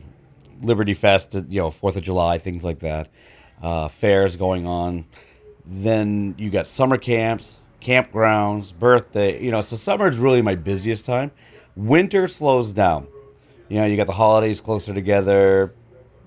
Liberty 0.61 0.93
Fest, 0.93 1.35
you 1.47 1.61
know, 1.61 1.69
Fourth 1.69 1.95
of 1.95 2.03
July, 2.03 2.37
things 2.39 2.65
like 2.65 2.79
that, 2.79 3.09
uh, 3.61 3.87
fairs 3.87 4.35
going 4.35 4.65
on. 4.65 5.05
Then 5.65 6.35
you 6.37 6.49
got 6.49 6.67
summer 6.67 6.97
camps, 6.97 7.59
campgrounds, 7.83 8.77
birthday. 8.77 9.41
You 9.43 9.51
know, 9.51 9.61
so 9.61 9.75
summer 9.75 10.07
is 10.07 10.17
really 10.17 10.41
my 10.41 10.55
busiest 10.55 11.05
time. 11.05 11.31
Winter 11.75 12.27
slows 12.27 12.73
down. 12.73 13.07
You 13.69 13.77
know, 13.77 13.85
you 13.85 13.97
got 13.97 14.07
the 14.07 14.13
holidays 14.13 14.61
closer 14.61 14.93
together. 14.93 15.73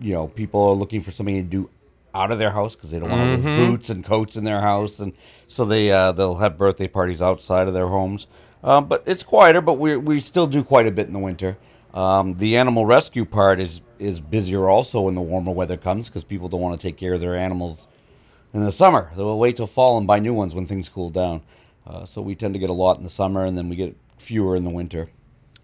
You 0.00 0.12
know, 0.12 0.28
people 0.28 0.60
are 0.60 0.74
looking 0.74 1.00
for 1.00 1.10
something 1.10 1.42
to 1.42 1.48
do 1.48 1.70
out 2.14 2.30
of 2.30 2.38
their 2.38 2.50
house 2.50 2.74
because 2.74 2.90
they 2.90 2.98
don't 2.98 3.10
want 3.10 3.22
all 3.22 3.36
those 3.36 3.44
boots 3.44 3.90
and 3.90 4.04
coats 4.04 4.36
in 4.36 4.44
their 4.44 4.60
house, 4.60 5.00
and 5.00 5.12
so 5.48 5.64
they 5.64 5.90
uh, 5.90 6.12
they'll 6.12 6.36
have 6.36 6.58
birthday 6.58 6.88
parties 6.88 7.22
outside 7.22 7.68
of 7.68 7.74
their 7.74 7.88
homes. 7.88 8.26
Um, 8.64 8.86
but 8.86 9.02
it's 9.06 9.22
quieter, 9.22 9.60
but 9.60 9.74
we 9.74 9.96
we 9.96 10.20
still 10.20 10.46
do 10.46 10.64
quite 10.64 10.86
a 10.86 10.90
bit 10.90 11.06
in 11.06 11.12
the 11.12 11.18
winter. 11.18 11.56
Um, 11.94 12.34
the 12.36 12.56
animal 12.56 12.84
rescue 12.84 13.24
part 13.24 13.60
is 13.60 13.80
is 13.98 14.20
busier 14.20 14.68
also 14.68 15.02
when 15.02 15.14
the 15.14 15.20
warmer 15.20 15.52
weather 15.52 15.76
comes 15.76 16.08
because 16.08 16.24
people 16.24 16.48
don't 16.48 16.60
want 16.60 16.78
to 16.78 16.86
take 16.86 16.96
care 16.96 17.14
of 17.14 17.20
their 17.20 17.36
animals 17.36 17.86
in 18.56 18.64
the 18.64 18.72
summer. 18.72 19.10
They 19.16 19.22
will 19.22 19.38
wait 19.38 19.56
till 19.56 19.66
fall 19.66 19.98
and 19.98 20.06
buy 20.06 20.18
new 20.18 20.34
ones 20.34 20.54
when 20.54 20.66
things 20.66 20.88
cool 20.88 21.10
down. 21.10 21.42
Uh, 21.86 22.04
so 22.04 22.20
we 22.20 22.34
tend 22.34 22.54
to 22.54 22.60
get 22.60 22.70
a 22.70 22.74
lot 22.74 22.98
in 22.98 23.04
the 23.04 23.10
summer, 23.10 23.44
and 23.44 23.56
then 23.56 23.68
we 23.68 23.76
get 23.76 23.96
fewer 24.18 24.56
in 24.56 24.64
the 24.64 24.70
winter. 24.70 25.08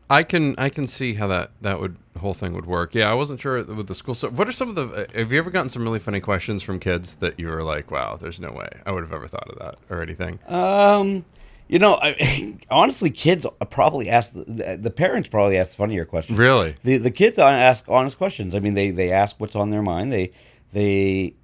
I 0.08 0.22
can 0.24 0.54
I 0.58 0.68
can 0.68 0.86
see 0.86 1.14
how 1.14 1.26
that 1.28 1.52
that 1.62 1.80
would 1.80 1.96
whole 2.18 2.34
thing 2.34 2.52
would 2.52 2.66
work. 2.66 2.94
Yeah, 2.94 3.10
I 3.10 3.14
wasn't 3.14 3.40
sure 3.40 3.64
with 3.64 3.88
the 3.88 3.94
school. 3.94 4.14
So, 4.14 4.28
what 4.28 4.46
are 4.46 4.52
some 4.52 4.68
of 4.68 4.74
the? 4.74 5.08
Have 5.14 5.32
you 5.32 5.38
ever 5.38 5.50
gotten 5.50 5.70
some 5.70 5.82
really 5.82 5.98
funny 5.98 6.20
questions 6.20 6.62
from 6.62 6.78
kids 6.78 7.16
that 7.16 7.40
you 7.40 7.48
were 7.48 7.62
like, 7.62 7.90
"Wow, 7.90 8.16
there's 8.20 8.38
no 8.38 8.52
way 8.52 8.68
I 8.84 8.92
would 8.92 9.02
have 9.02 9.12
ever 9.12 9.26
thought 9.26 9.48
of 9.48 9.58
that" 9.58 9.78
or 9.88 10.02
anything? 10.02 10.38
Um, 10.46 11.24
you 11.68 11.78
know, 11.78 11.94
I, 11.94 12.58
honestly, 12.70 13.08
kids 13.08 13.46
probably 13.70 14.10
ask 14.10 14.34
the, 14.34 14.78
the 14.78 14.90
parents 14.90 15.30
probably 15.30 15.56
ask 15.56 15.76
funnier 15.76 16.04
questions. 16.04 16.38
Really? 16.38 16.76
the 16.82 16.98
the 16.98 17.10
kids 17.10 17.38
ask 17.38 17.88
honest 17.88 18.18
questions. 18.18 18.54
I 18.54 18.60
mean, 18.60 18.74
they 18.74 18.90
they 18.90 19.10
ask 19.10 19.36
what's 19.38 19.56
on 19.56 19.70
their 19.70 19.82
mind. 19.82 20.12
They 20.12 20.32
they. 20.72 21.34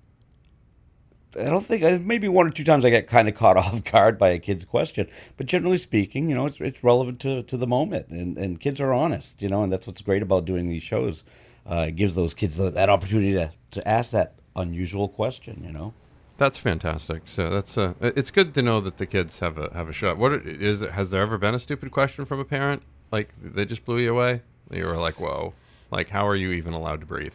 I 1.38 1.45
don't 1.45 1.64
think 1.64 2.02
maybe 2.02 2.28
one 2.28 2.47
or 2.47 2.50
two 2.50 2.64
times 2.64 2.85
I 2.85 2.90
get 2.90 3.07
kind 3.07 3.28
of 3.28 3.35
caught 3.35 3.57
off 3.59 3.85
guard 3.85 4.18
by 4.18 4.30
a 4.30 4.38
kid's 4.38 4.64
question, 4.64 5.09
but 5.37 5.47
generally 5.47 5.78
speaking, 5.78 6.28
you 6.28 6.35
know, 6.35 6.47
it's 6.47 6.61
it's 6.61 6.85
relevant 6.85 7.21
to, 7.21 7.42
to 7.45 7.57
the 7.57 7.66
moment, 7.66 8.09
and, 8.09 8.37
and 8.37 8.61
kids 8.61 8.80
are 8.80 8.92
honest, 8.92 9.42
you 9.42 9.49
know, 9.49 9.62
and 9.62 9.73
that's 9.73 9.87
what's 9.87 10.02
great 10.02 10.23
about 10.23 10.45
doing 10.45 10.68
these 10.68 10.83
shows. 10.83 11.25
Uh, 11.66 11.87
it 11.88 11.97
gives 11.97 12.14
those 12.14 12.33
kids 12.33 12.57
that 12.57 12.88
opportunity 12.88 13.33
to, 13.33 13.50
to 13.73 13.87
ask 13.87 14.11
that 14.12 14.35
unusual 14.57 15.09
question, 15.09 15.62
you 15.64 15.73
know. 15.73 15.92
That's 16.38 16.57
fantastic. 16.57 17.23
So 17.26 17.50
that's 17.50 17.76
uh, 17.76 17.95
it's 18.00 18.30
good 18.30 18.54
to 18.54 18.62
know 18.62 18.80
that 18.80 18.97
the 18.97 19.07
kids 19.07 19.40
have 19.40 19.59
a 19.59 19.71
have 19.75 19.88
a 19.88 19.92
shot. 19.92 20.18
What 20.18 20.33
is 20.33 20.83
it? 20.83 20.92
Has 20.92 21.11
there 21.11 21.21
ever 21.21 21.37
been 21.37 21.54
a 21.54 21.59
stupid 21.59 21.90
question 21.90 22.25
from 22.25 22.38
a 22.38 22.45
parent 22.45 22.83
like 23.11 23.35
they 23.42 23.64
just 23.64 23.85
blew 23.85 23.99
you 23.99 24.12
away? 24.12 24.42
You 24.71 24.87
were 24.87 24.97
like, 24.97 25.18
"Whoa!" 25.18 25.52
Like, 25.90 26.11
how 26.11 26.26
are 26.26 26.37
you 26.37 26.52
even 26.52 26.75
allowed 26.75 27.00
to 27.00 27.07
breathe? 27.07 27.35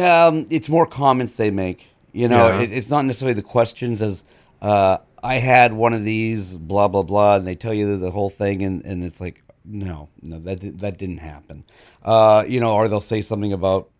Um, 0.00 0.46
it's 0.50 0.68
more 0.68 0.86
comments 0.86 1.36
they 1.36 1.50
make. 1.50 1.88
You 2.18 2.26
know, 2.28 2.48
Yeah. 2.48 2.62
it, 2.62 2.72
it's 2.72 2.90
not 2.90 3.04
necessarily 3.04 3.34
the 3.34 3.42
questions 3.56 4.02
as 4.02 4.24
uh, 4.60 4.98
I 5.22 5.36
had 5.36 5.72
one 5.72 5.94
of 5.94 6.02
these, 6.04 6.58
blah 6.58 6.88
blah 6.88 7.04
blah, 7.04 7.36
and 7.36 7.46
they 7.46 7.54
tell 7.54 7.72
you 7.74 7.96
the 7.96 8.10
whole 8.10 8.30
thing, 8.30 8.62
and, 8.62 8.84
and 8.84 9.04
it's 9.04 9.20
like, 9.20 9.42
no, 9.64 10.08
no, 10.22 10.38
that 10.40 10.78
that 10.78 10.98
didn't 10.98 11.18
happen. 11.18 11.62
Uh, 12.02 12.44
you 12.48 12.58
know, 12.60 12.72
or 12.74 12.88
they'll 12.88 13.00
say 13.14 13.22
something 13.22 13.52
about 13.52 13.90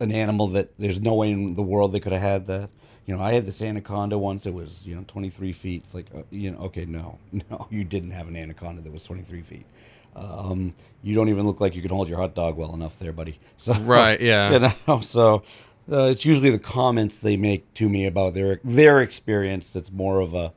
an 0.00 0.10
animal 0.12 0.46
that 0.48 0.76
there's 0.78 1.00
no 1.00 1.14
way 1.14 1.30
in 1.32 1.54
the 1.54 1.62
world 1.62 1.92
they 1.92 2.00
could 2.00 2.12
have 2.12 2.22
had 2.22 2.46
that. 2.46 2.70
You 3.06 3.14
know, 3.14 3.22
I 3.22 3.34
had 3.34 3.44
this 3.46 3.60
anaconda 3.60 4.16
once. 4.18 4.46
It 4.46 4.54
was 4.54 4.84
you 4.86 4.94
know 4.96 5.04
23 5.06 5.52
feet. 5.52 5.82
It's 5.84 5.94
like, 5.94 6.06
uh, 6.14 6.22
you 6.30 6.50
know, 6.52 6.58
okay, 6.68 6.86
no, 6.86 7.18
no, 7.50 7.66
you 7.70 7.84
didn't 7.84 8.12
have 8.12 8.26
an 8.28 8.36
anaconda 8.36 8.80
that 8.82 8.92
was 8.92 9.04
23 9.04 9.42
feet. 9.42 9.66
Um, 10.16 10.72
you 11.02 11.14
don't 11.14 11.28
even 11.28 11.44
look 11.46 11.60
like 11.60 11.74
you 11.76 11.82
can 11.82 11.90
hold 11.90 12.08
your 12.08 12.18
hot 12.18 12.34
dog 12.34 12.56
well 12.56 12.72
enough, 12.74 12.98
there, 12.98 13.12
buddy. 13.12 13.38
So 13.58 13.74
Right, 13.74 14.18
yeah. 14.20 14.50
you 14.54 14.58
know, 14.88 15.00
so 15.02 15.42
uh, 15.90 16.08
it's 16.10 16.24
usually 16.24 16.50
the 16.50 16.58
comments 16.58 17.20
they 17.20 17.36
make 17.36 17.72
to 17.74 17.88
me 17.88 18.06
about 18.06 18.34
their 18.34 18.60
their 18.64 19.00
experience 19.02 19.70
that's 19.70 19.92
more 19.92 20.20
of 20.20 20.34
a, 20.34 20.52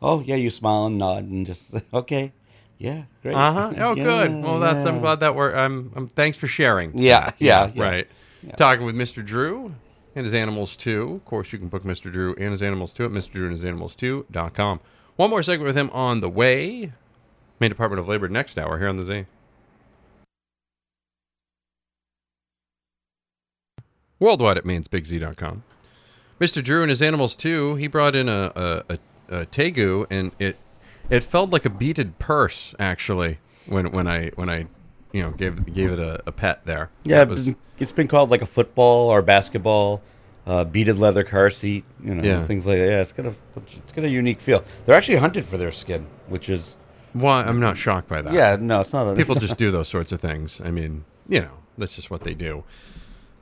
oh 0.00 0.20
yeah, 0.20 0.36
you 0.36 0.50
smile 0.50 0.86
and 0.86 0.98
nod 0.98 1.24
and 1.24 1.46
just 1.46 1.74
okay, 1.94 2.32
yeah, 2.78 3.04
great. 3.22 3.34
Uh 3.34 3.52
huh. 3.52 3.72
Oh, 3.78 3.94
Yeah, 3.96 4.04
good. 4.04 4.42
Well, 4.42 4.60
that's. 4.60 4.84
I'm 4.84 5.00
glad 5.00 5.20
that 5.20 5.34
we're. 5.34 5.54
I'm. 5.54 5.92
I'm. 5.94 6.08
Thanks 6.08 6.38
for 6.38 6.46
sharing. 6.46 6.96
Yeah, 6.96 7.30
yeah, 7.38 7.70
yeah. 7.74 7.82
Right. 7.82 8.08
Talking 8.56 8.86
with 8.86 8.94
Mr. 8.94 9.24
Drew 9.24 9.74
and 10.14 10.24
his 10.24 10.32
animals 10.34 10.76
too. 10.76 11.12
Of 11.16 11.24
course, 11.26 11.52
you 11.52 11.58
can 11.58 11.68
book 11.68 11.82
Mr. 11.82 12.10
Drew 12.10 12.34
and 12.36 12.50
his 12.50 12.62
animals 12.62 12.94
too 12.94 13.04
at 13.04 13.10
Mr. 13.10 13.32
Drew 13.32 13.44
and 13.44 13.52
his 13.52 13.64
animals 13.64 13.94
too.com. 13.94 14.80
One 15.16 15.28
more 15.30 15.42
segment 15.42 15.66
with 15.66 15.76
him 15.76 15.90
on 15.90 16.20
the 16.20 16.30
way. 16.30 16.92
Maine 17.60 17.68
Department 17.70 18.00
of 18.00 18.08
Labor 18.08 18.28
next 18.28 18.58
hour 18.58 18.78
here 18.78 18.88
on 18.88 18.96
the 18.96 19.04
Z. 19.04 19.26
Worldwide 24.20 24.58
at 24.58 24.64
mainesbigz.com. 24.64 25.62
Mr. 26.40 26.62
Drew 26.62 26.82
and 26.82 26.90
his 26.90 27.02
animals 27.02 27.34
too. 27.36 27.74
He 27.74 27.86
brought 27.88 28.14
in 28.14 28.28
a 28.28 28.52
a, 28.54 28.82
a, 28.88 28.98
a 29.40 29.46
tegu, 29.46 30.06
and 30.10 30.30
it 30.38 30.56
it 31.10 31.24
felt 31.24 31.50
like 31.50 31.64
a 31.64 31.70
beaded 31.70 32.18
purse 32.18 32.74
actually 32.78 33.38
when 33.66 33.90
when 33.92 34.06
I 34.06 34.28
when 34.36 34.48
I 34.48 34.66
you 35.12 35.22
know 35.22 35.30
gave 35.32 35.72
gave 35.74 35.90
it 35.90 35.98
a, 35.98 36.22
a 36.26 36.32
pet 36.32 36.64
there. 36.64 36.90
Yeah, 37.02 37.18
That 37.24 37.28
was, 37.30 37.48
it's- 37.48 37.92
been 37.92 38.08
called 38.08 38.30
like 38.30 38.42
a 38.42 38.46
football 38.46 39.08
or 39.08 39.22
basketball, 39.22 40.02
uh, 40.46 40.64
beaded 40.64 40.96
leather 40.98 41.24
car 41.24 41.48
seat, 41.50 41.84
you 42.04 42.14
know, 42.14 42.22
Yeah. 42.22 42.44
things 42.44 42.66
like 42.66 42.78
that. 42.78 42.86
Yeah, 42.88 43.00
it's 43.00 43.12
got 43.12 43.24
a 43.26 43.34
it's 43.56 43.92
got 43.92 44.04
a 44.04 44.08
unique 44.08 44.40
feel. 44.40 44.62
They're 44.84 44.94
actually 44.94 45.16
hunted 45.18 45.44
for 45.46 45.56
their 45.56 45.72
skin, 45.72 46.06
which 46.28 46.48
is 46.50 46.76
why 47.14 47.42
I'm 47.42 47.58
not 47.58 47.76
shocked 47.78 48.08
by 48.08 48.20
that. 48.22 48.32
yeah, 48.34 48.56
no, 48.60 48.80
it's 48.82 48.92
not. 48.92 49.06
A, 49.08 49.14
people 49.16 49.34
it's 49.36 49.40
just 49.46 49.58
do 49.58 49.70
those 49.70 49.88
sorts 49.88 50.12
of 50.12 50.20
things. 50.20 50.60
I 50.62 50.70
mean, 50.70 51.04
you 51.28 51.40
know, 51.40 51.52
that's 51.78 51.94
just 51.96 52.10
what 52.10 52.22
they 52.22 52.34
do. 52.34 52.64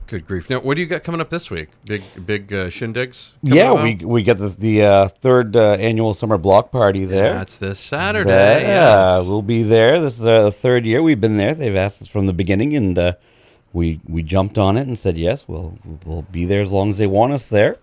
Good 0.09 0.25
grief! 0.25 0.49
Now, 0.49 0.59
what 0.61 0.73
do 0.73 0.81
you 0.81 0.87
got 0.87 1.03
coming 1.03 1.21
up 1.21 1.29
this 1.29 1.51
week? 1.51 1.69
Big 1.85 2.01
big 2.25 2.51
uh, 2.51 2.65
shindigs. 2.69 3.33
yeah, 3.43 3.71
we 3.73 3.93
we 3.93 4.23
got 4.23 4.39
the 4.39 4.47
the 4.47 4.81
uh, 4.81 5.07
third 5.07 5.55
uh, 5.55 5.73
annual 5.73 6.15
summer 6.15 6.39
block 6.39 6.71
party 6.71 7.05
there. 7.05 7.35
That's 7.35 7.57
this 7.57 7.79
Saturday. 7.79 8.31
Yeah, 8.31 9.17
yes. 9.19 9.27
we'll 9.27 9.43
be 9.43 9.61
there. 9.61 9.99
This 9.99 10.19
is 10.19 10.25
our 10.25 10.41
the 10.41 10.51
third 10.51 10.87
year 10.87 11.03
we've 11.03 11.21
been 11.21 11.37
there. 11.37 11.53
They've 11.53 11.75
asked 11.75 12.01
us 12.01 12.07
from 12.07 12.25
the 12.25 12.33
beginning, 12.33 12.75
and 12.75 12.97
uh, 12.97 13.13
we 13.71 13.99
we 14.07 14.23
jumped 14.23 14.57
on 14.57 14.77
it 14.77 14.87
and 14.87 14.97
said 14.97 15.15
yes. 15.15 15.47
We'll 15.47 15.77
we'll 16.03 16.23
be 16.23 16.43
there 16.43 16.61
as 16.61 16.71
long 16.71 16.89
as 16.89 16.97
they 16.97 17.05
want 17.05 17.33
us 17.33 17.47
there. 17.49 17.77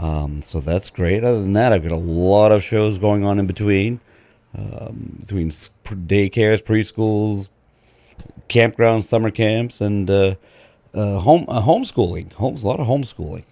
Um, 0.00 0.42
so 0.42 0.58
that's 0.58 0.90
great. 0.90 1.22
Other 1.22 1.40
than 1.40 1.52
that, 1.52 1.72
I've 1.72 1.84
got 1.84 1.92
a 1.92 1.96
lot 1.96 2.50
of 2.50 2.60
shows 2.64 2.98
going 2.98 3.24
on 3.24 3.38
in 3.38 3.46
between, 3.46 4.00
um, 4.52 5.16
between 5.20 5.50
daycares, 5.50 6.60
preschools, 6.60 7.50
campgrounds, 8.48 9.04
summer 9.04 9.30
camps, 9.30 9.80
and 9.80 10.10
uh, 10.98 11.18
home 11.20 11.44
uh, 11.48 11.62
homeschooling. 11.62 12.32
Homes 12.34 12.62
a 12.62 12.66
lot 12.66 12.80
of 12.80 12.86
homeschooling. 12.86 13.44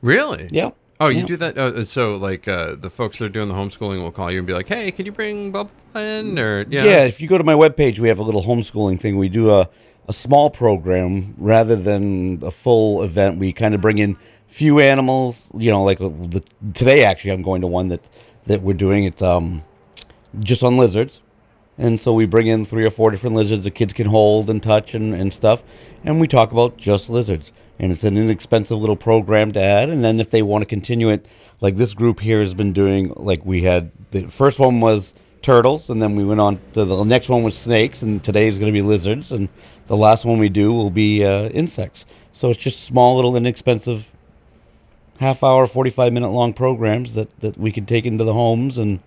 Really? 0.00 0.48
Yeah. 0.50 0.70
Oh, 1.00 1.08
you 1.08 1.20
Yeah. 1.20 1.26
do 1.26 1.36
that? 1.38 1.58
Uh, 1.58 1.84
so, 1.84 2.14
like, 2.14 2.46
uh, 2.46 2.76
the 2.76 2.90
folks 2.90 3.18
that 3.18 3.24
are 3.26 3.34
doing 3.38 3.48
the 3.48 3.54
homeschooling 3.54 4.00
will 4.02 4.12
call 4.12 4.30
you 4.30 4.38
and 4.38 4.46
be 4.46 4.52
like, 4.52 4.68
"Hey, 4.68 4.90
can 4.92 5.04
you 5.06 5.12
bring 5.12 5.50
blah 5.50 5.66
in?" 5.96 6.38
Or 6.38 6.64
yeah, 6.70 6.84
Yeah. 6.84 7.04
if 7.04 7.20
you 7.20 7.26
go 7.28 7.38
to 7.38 7.44
my 7.44 7.54
webpage, 7.54 7.98
we 7.98 8.08
have 8.08 8.18
a 8.20 8.22
little 8.22 8.42
homeschooling 8.42 9.00
thing. 9.00 9.16
We 9.18 9.28
do 9.28 9.50
a, 9.50 9.68
a 10.08 10.12
small 10.12 10.48
program 10.50 11.34
rather 11.38 11.76
than 11.76 12.40
a 12.42 12.50
full 12.50 13.02
event. 13.02 13.38
We 13.38 13.52
kind 13.52 13.74
of 13.74 13.80
bring 13.80 13.98
in 13.98 14.16
few 14.46 14.78
animals. 14.80 15.50
You 15.56 15.70
know, 15.72 15.82
like 15.82 16.00
uh, 16.00 16.08
the, 16.34 16.42
today 16.74 17.04
actually, 17.04 17.32
I'm 17.32 17.42
going 17.42 17.62
to 17.62 17.66
one 17.66 17.88
that 17.88 18.02
that 18.46 18.62
we're 18.62 18.74
doing. 18.86 19.04
It's 19.04 19.22
um 19.22 19.62
just 20.38 20.62
on 20.62 20.76
lizards, 20.76 21.20
and 21.82 21.98
so 21.98 22.12
we 22.12 22.26
bring 22.26 22.46
in 22.46 22.64
three 22.64 22.86
or 22.86 22.90
four 22.90 23.10
different 23.10 23.34
lizards 23.34 23.64
the 23.64 23.70
kids 23.70 23.92
can 23.92 24.06
hold 24.06 24.48
and 24.48 24.62
touch 24.62 24.94
and, 24.94 25.14
and 25.14 25.32
stuff, 25.32 25.64
and 26.04 26.20
we 26.20 26.28
talk 26.28 26.52
about 26.52 26.76
just 26.76 27.10
lizards. 27.10 27.52
And 27.78 27.90
it's 27.90 28.04
an 28.04 28.16
inexpensive 28.16 28.78
little 28.78 28.96
program 28.96 29.50
to 29.52 29.60
add. 29.60 29.90
And 29.90 30.04
then 30.04 30.20
if 30.20 30.30
they 30.30 30.42
want 30.42 30.62
to 30.62 30.66
continue 30.66 31.08
it, 31.08 31.26
like 31.60 31.74
this 31.74 31.94
group 31.94 32.20
here 32.20 32.38
has 32.38 32.54
been 32.54 32.72
doing, 32.72 33.12
like 33.16 33.44
we 33.44 33.62
had 33.62 33.90
the 34.12 34.28
first 34.28 34.60
one 34.60 34.78
was 34.80 35.14
turtles, 35.42 35.90
and 35.90 36.00
then 36.00 36.14
we 36.14 36.24
went 36.24 36.40
on 36.40 36.60
to 36.74 36.84
the 36.84 37.02
next 37.02 37.28
one 37.28 37.42
was 37.42 37.58
snakes, 37.58 38.02
and 38.02 38.22
today 38.22 38.46
is 38.46 38.58
going 38.58 38.72
to 38.72 38.78
be 38.78 38.86
lizards, 38.86 39.32
and 39.32 39.48
the 39.88 39.96
last 39.96 40.24
one 40.24 40.38
we 40.38 40.48
do 40.48 40.72
will 40.72 40.90
be 40.90 41.24
uh, 41.24 41.48
insects. 41.48 42.06
So 42.32 42.50
it's 42.50 42.60
just 42.60 42.84
small, 42.84 43.16
little, 43.16 43.36
inexpensive, 43.36 44.08
half 45.18 45.42
hour, 45.42 45.66
forty 45.66 45.90
five 45.90 46.12
minute 46.12 46.30
long 46.30 46.54
programs 46.54 47.14
that 47.16 47.40
that 47.40 47.58
we 47.58 47.72
can 47.72 47.86
take 47.86 48.06
into 48.06 48.22
the 48.22 48.34
homes 48.34 48.78
and 48.78 49.00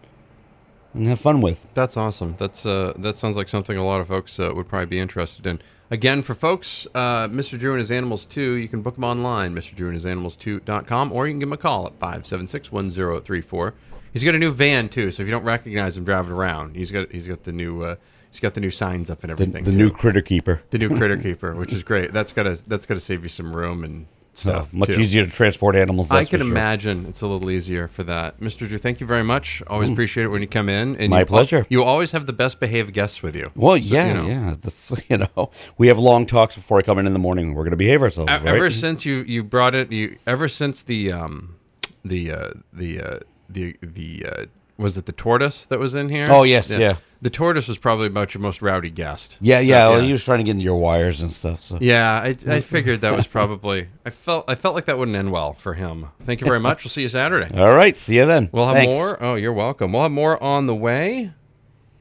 and 0.96 1.08
have 1.08 1.20
fun 1.20 1.42
with. 1.42 1.74
That's 1.74 1.98
awesome. 1.98 2.36
That's 2.38 2.66
uh, 2.66 2.94
that 2.98 3.16
sounds 3.16 3.38
like 3.38 3.48
something 3.50 3.78
a 3.78 3.86
lot 3.86 4.02
of 4.02 4.08
folks 4.08 4.40
uh, 4.40 4.52
would 4.56 4.68
probably 4.68 4.88
be 4.88 5.00
interested 5.00 5.46
in. 5.46 5.60
Again, 5.92 6.24
for 6.24 6.34
folks, 6.34 6.88
uh, 6.96 7.28
Mr. 7.28 7.60
Drew 7.60 7.74
and 7.74 7.80
his 7.80 7.92
animals 7.92 8.26
2, 8.26 8.54
you 8.54 8.68
can 8.68 8.82
book 8.82 8.96
them 8.96 9.04
online, 9.04 9.54
Mr. 9.54 9.76
Drew 9.76 9.88
and 9.88 9.94
his 9.94 10.06
animals 10.06 10.36
2.com, 10.36 11.12
or 11.12 11.28
you 11.28 11.34
can 11.34 11.40
give 11.40 11.50
him 11.50 11.54
a 11.54 11.58
call 11.58 11.86
at 11.86 11.94
576 12.00 12.72
1034. 12.72 13.76
He's 14.12 14.24
got 14.24 14.34
a 14.34 14.40
new 14.40 14.52
van 14.52 14.90
too, 14.90 15.12
so 15.12 15.22
if 15.22 15.28
you 15.28 15.32
don't 15.32 15.44
recognize 15.44 15.96
him 15.96 16.04
driving 16.04 16.32
around, 16.32 16.76
he's 16.76 16.92
got 16.92 17.12
he's 17.12 17.28
got 17.28 17.44
the 17.44 17.52
new 17.52 17.84
uh, 17.84 17.96
he's 18.32 18.40
got 18.40 18.54
the 18.54 18.62
new 18.62 18.72
signs 18.72 19.10
up 19.10 19.24
and 19.24 19.32
everything. 19.32 19.64
the 19.64 19.72
too. 19.72 19.78
new 19.78 19.92
critter 19.92 20.22
keeper. 20.22 20.64
the 20.70 20.78
new 20.78 20.90
critter 20.90 21.18
keeper, 21.28 21.54
which 21.54 21.74
is 21.74 21.84
great. 21.84 22.14
That's 22.14 22.32
gotta 22.32 22.58
that's 22.68 22.86
gotta 22.86 23.02
save 23.02 23.24
you 23.24 23.30
some 23.30 23.56
room 23.56 23.84
and 23.84 24.08
stuff. 24.38 24.74
much 24.74 24.94
too. 24.94 25.02
easier 25.02 25.26
to 25.26 25.32
transport 25.32 25.76
animals. 25.76 26.12
I 26.12 26.26
can 26.26 26.40
sure. 26.40 26.50
imagine 26.50 27.06
it's 27.06 27.22
a 27.22 27.28
little 27.28 27.50
easier 27.50 27.88
for 27.88 28.04
that, 28.04 28.40
Mr. 28.40 28.68
Drew. 28.68 28.78
Thank 28.78 29.00
you 29.00 29.08
very 29.08 29.24
much. 29.24 29.64
Always 29.68 29.90
appreciate 29.90 30.26
it 30.26 30.28
when 30.30 30.42
you 30.42 30.48
come 30.48 30.70
in. 30.70 30.96
And 30.98 31.10
My 31.10 31.22
you, 31.22 31.26
pleasure. 31.26 31.66
You 31.70 31.84
always 31.84 32.12
have 32.12 32.26
the 32.26 32.34
best 32.34 32.60
behaved 32.60 32.94
guests 32.94 33.24
with 33.24 33.36
you. 33.36 33.52
Well, 33.56 33.80
So, 33.80 33.96
yeah, 33.96 34.08
you 34.08 34.14
know. 34.14 34.28
yeah. 34.28 34.56
That's 34.60 34.94
you 35.10 35.18
know, 35.18 35.52
we 35.78 35.88
have 35.88 35.98
long 35.98 36.26
talks 36.26 36.56
before 36.56 36.80
I 36.80 36.82
come 36.82 37.00
in 37.00 37.08
in 37.08 37.14
the 37.14 37.20
morning. 37.20 37.54
We're 37.54 37.64
going 37.64 37.72
to 37.72 37.78
behave 37.78 38.02
ourselves. 38.02 38.32
Right? 38.32 38.46
Ever 38.46 38.70
since 38.70 39.06
you 39.06 39.24
you 39.28 39.44
brought 39.44 39.76
it, 39.76 39.92
you 39.92 40.18
ever 40.28 40.48
since 40.48 40.84
the 40.84 41.12
um 41.12 41.56
the 42.04 42.32
uh, 42.32 42.50
the 42.74 43.02
uh, 43.02 43.20
the 43.50 43.76
the 43.82 44.26
uh, 44.26 44.46
was 44.78 44.98
it 44.98 45.06
the 45.06 45.12
tortoise 45.12 45.66
that 45.68 45.80
was 45.80 45.96
in 45.96 46.10
here? 46.10 46.28
Oh, 46.30 46.44
yes, 46.44 46.70
yeah. 46.76 46.98
The 47.22 47.30
tortoise 47.30 47.68
was 47.68 47.78
probably 47.78 48.08
about 48.08 48.34
your 48.34 48.42
most 48.42 48.62
rowdy 48.62 48.90
guest. 48.90 49.38
yeah, 49.42 49.58
So, 49.58 49.64
yeah. 49.64 49.88
Well, 49.90 50.02
he 50.02 50.12
was 50.12 50.24
trying 50.24 50.40
to 50.40 50.44
get 50.44 50.52
into 50.52 50.64
your 50.64 50.78
wires 50.78 51.22
and 51.22 51.32
stuff. 51.32 51.62
So 51.62 51.78
Yeah, 51.82 52.20
I, 52.22 52.36
I 52.48 52.60
figured 52.60 53.02
that 53.02 53.16
was 53.16 53.26
probably. 53.26 53.88
I 54.06 54.10
felt 54.10 54.46
I 54.48 54.56
felt 54.56 54.76
like 54.76 54.86
that 54.86 54.98
wouldn't 54.98 55.16
end 55.18 55.32
well 55.32 55.54
for 55.54 55.74
him. 55.74 56.08
Thank 56.22 56.42
you 56.42 56.48
very 56.48 56.60
much. 56.60 56.84
We'll 56.84 56.90
see 56.90 57.02
you 57.04 57.08
Saturday. 57.08 57.58
all 57.58 57.74
right, 57.74 57.96
see 57.96 58.18
you 58.18 58.26
then. 58.26 58.50
We'll 58.52 58.66
have 58.66 58.76
Thanks. 58.76 59.00
more. 59.00 59.24
Oh, 59.24 59.36
you're 59.36 59.54
welcome. 59.54 59.94
We'll 59.94 60.04
have 60.04 60.12
more 60.12 60.42
on 60.44 60.68
the 60.68 60.76
way. 60.76 61.32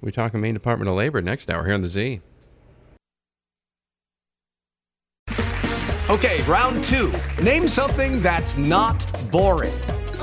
We 0.01 0.11
talk 0.11 0.35
Maine 0.35 0.53
Department 0.53 0.89
of 0.91 0.97
Labor 0.97 1.23
next 1.23 1.49
hour 1.49 1.65
here 1.65 1.75
on 1.75 1.81
the 1.81 1.89
Z. 1.89 2.21
Okay, 6.11 6.43
round 6.43 6.85
two. 6.85 7.11
Name 7.43 7.67
something 7.67 8.21
that's 8.21 8.59
not 8.59 9.11
boring. 9.31 9.73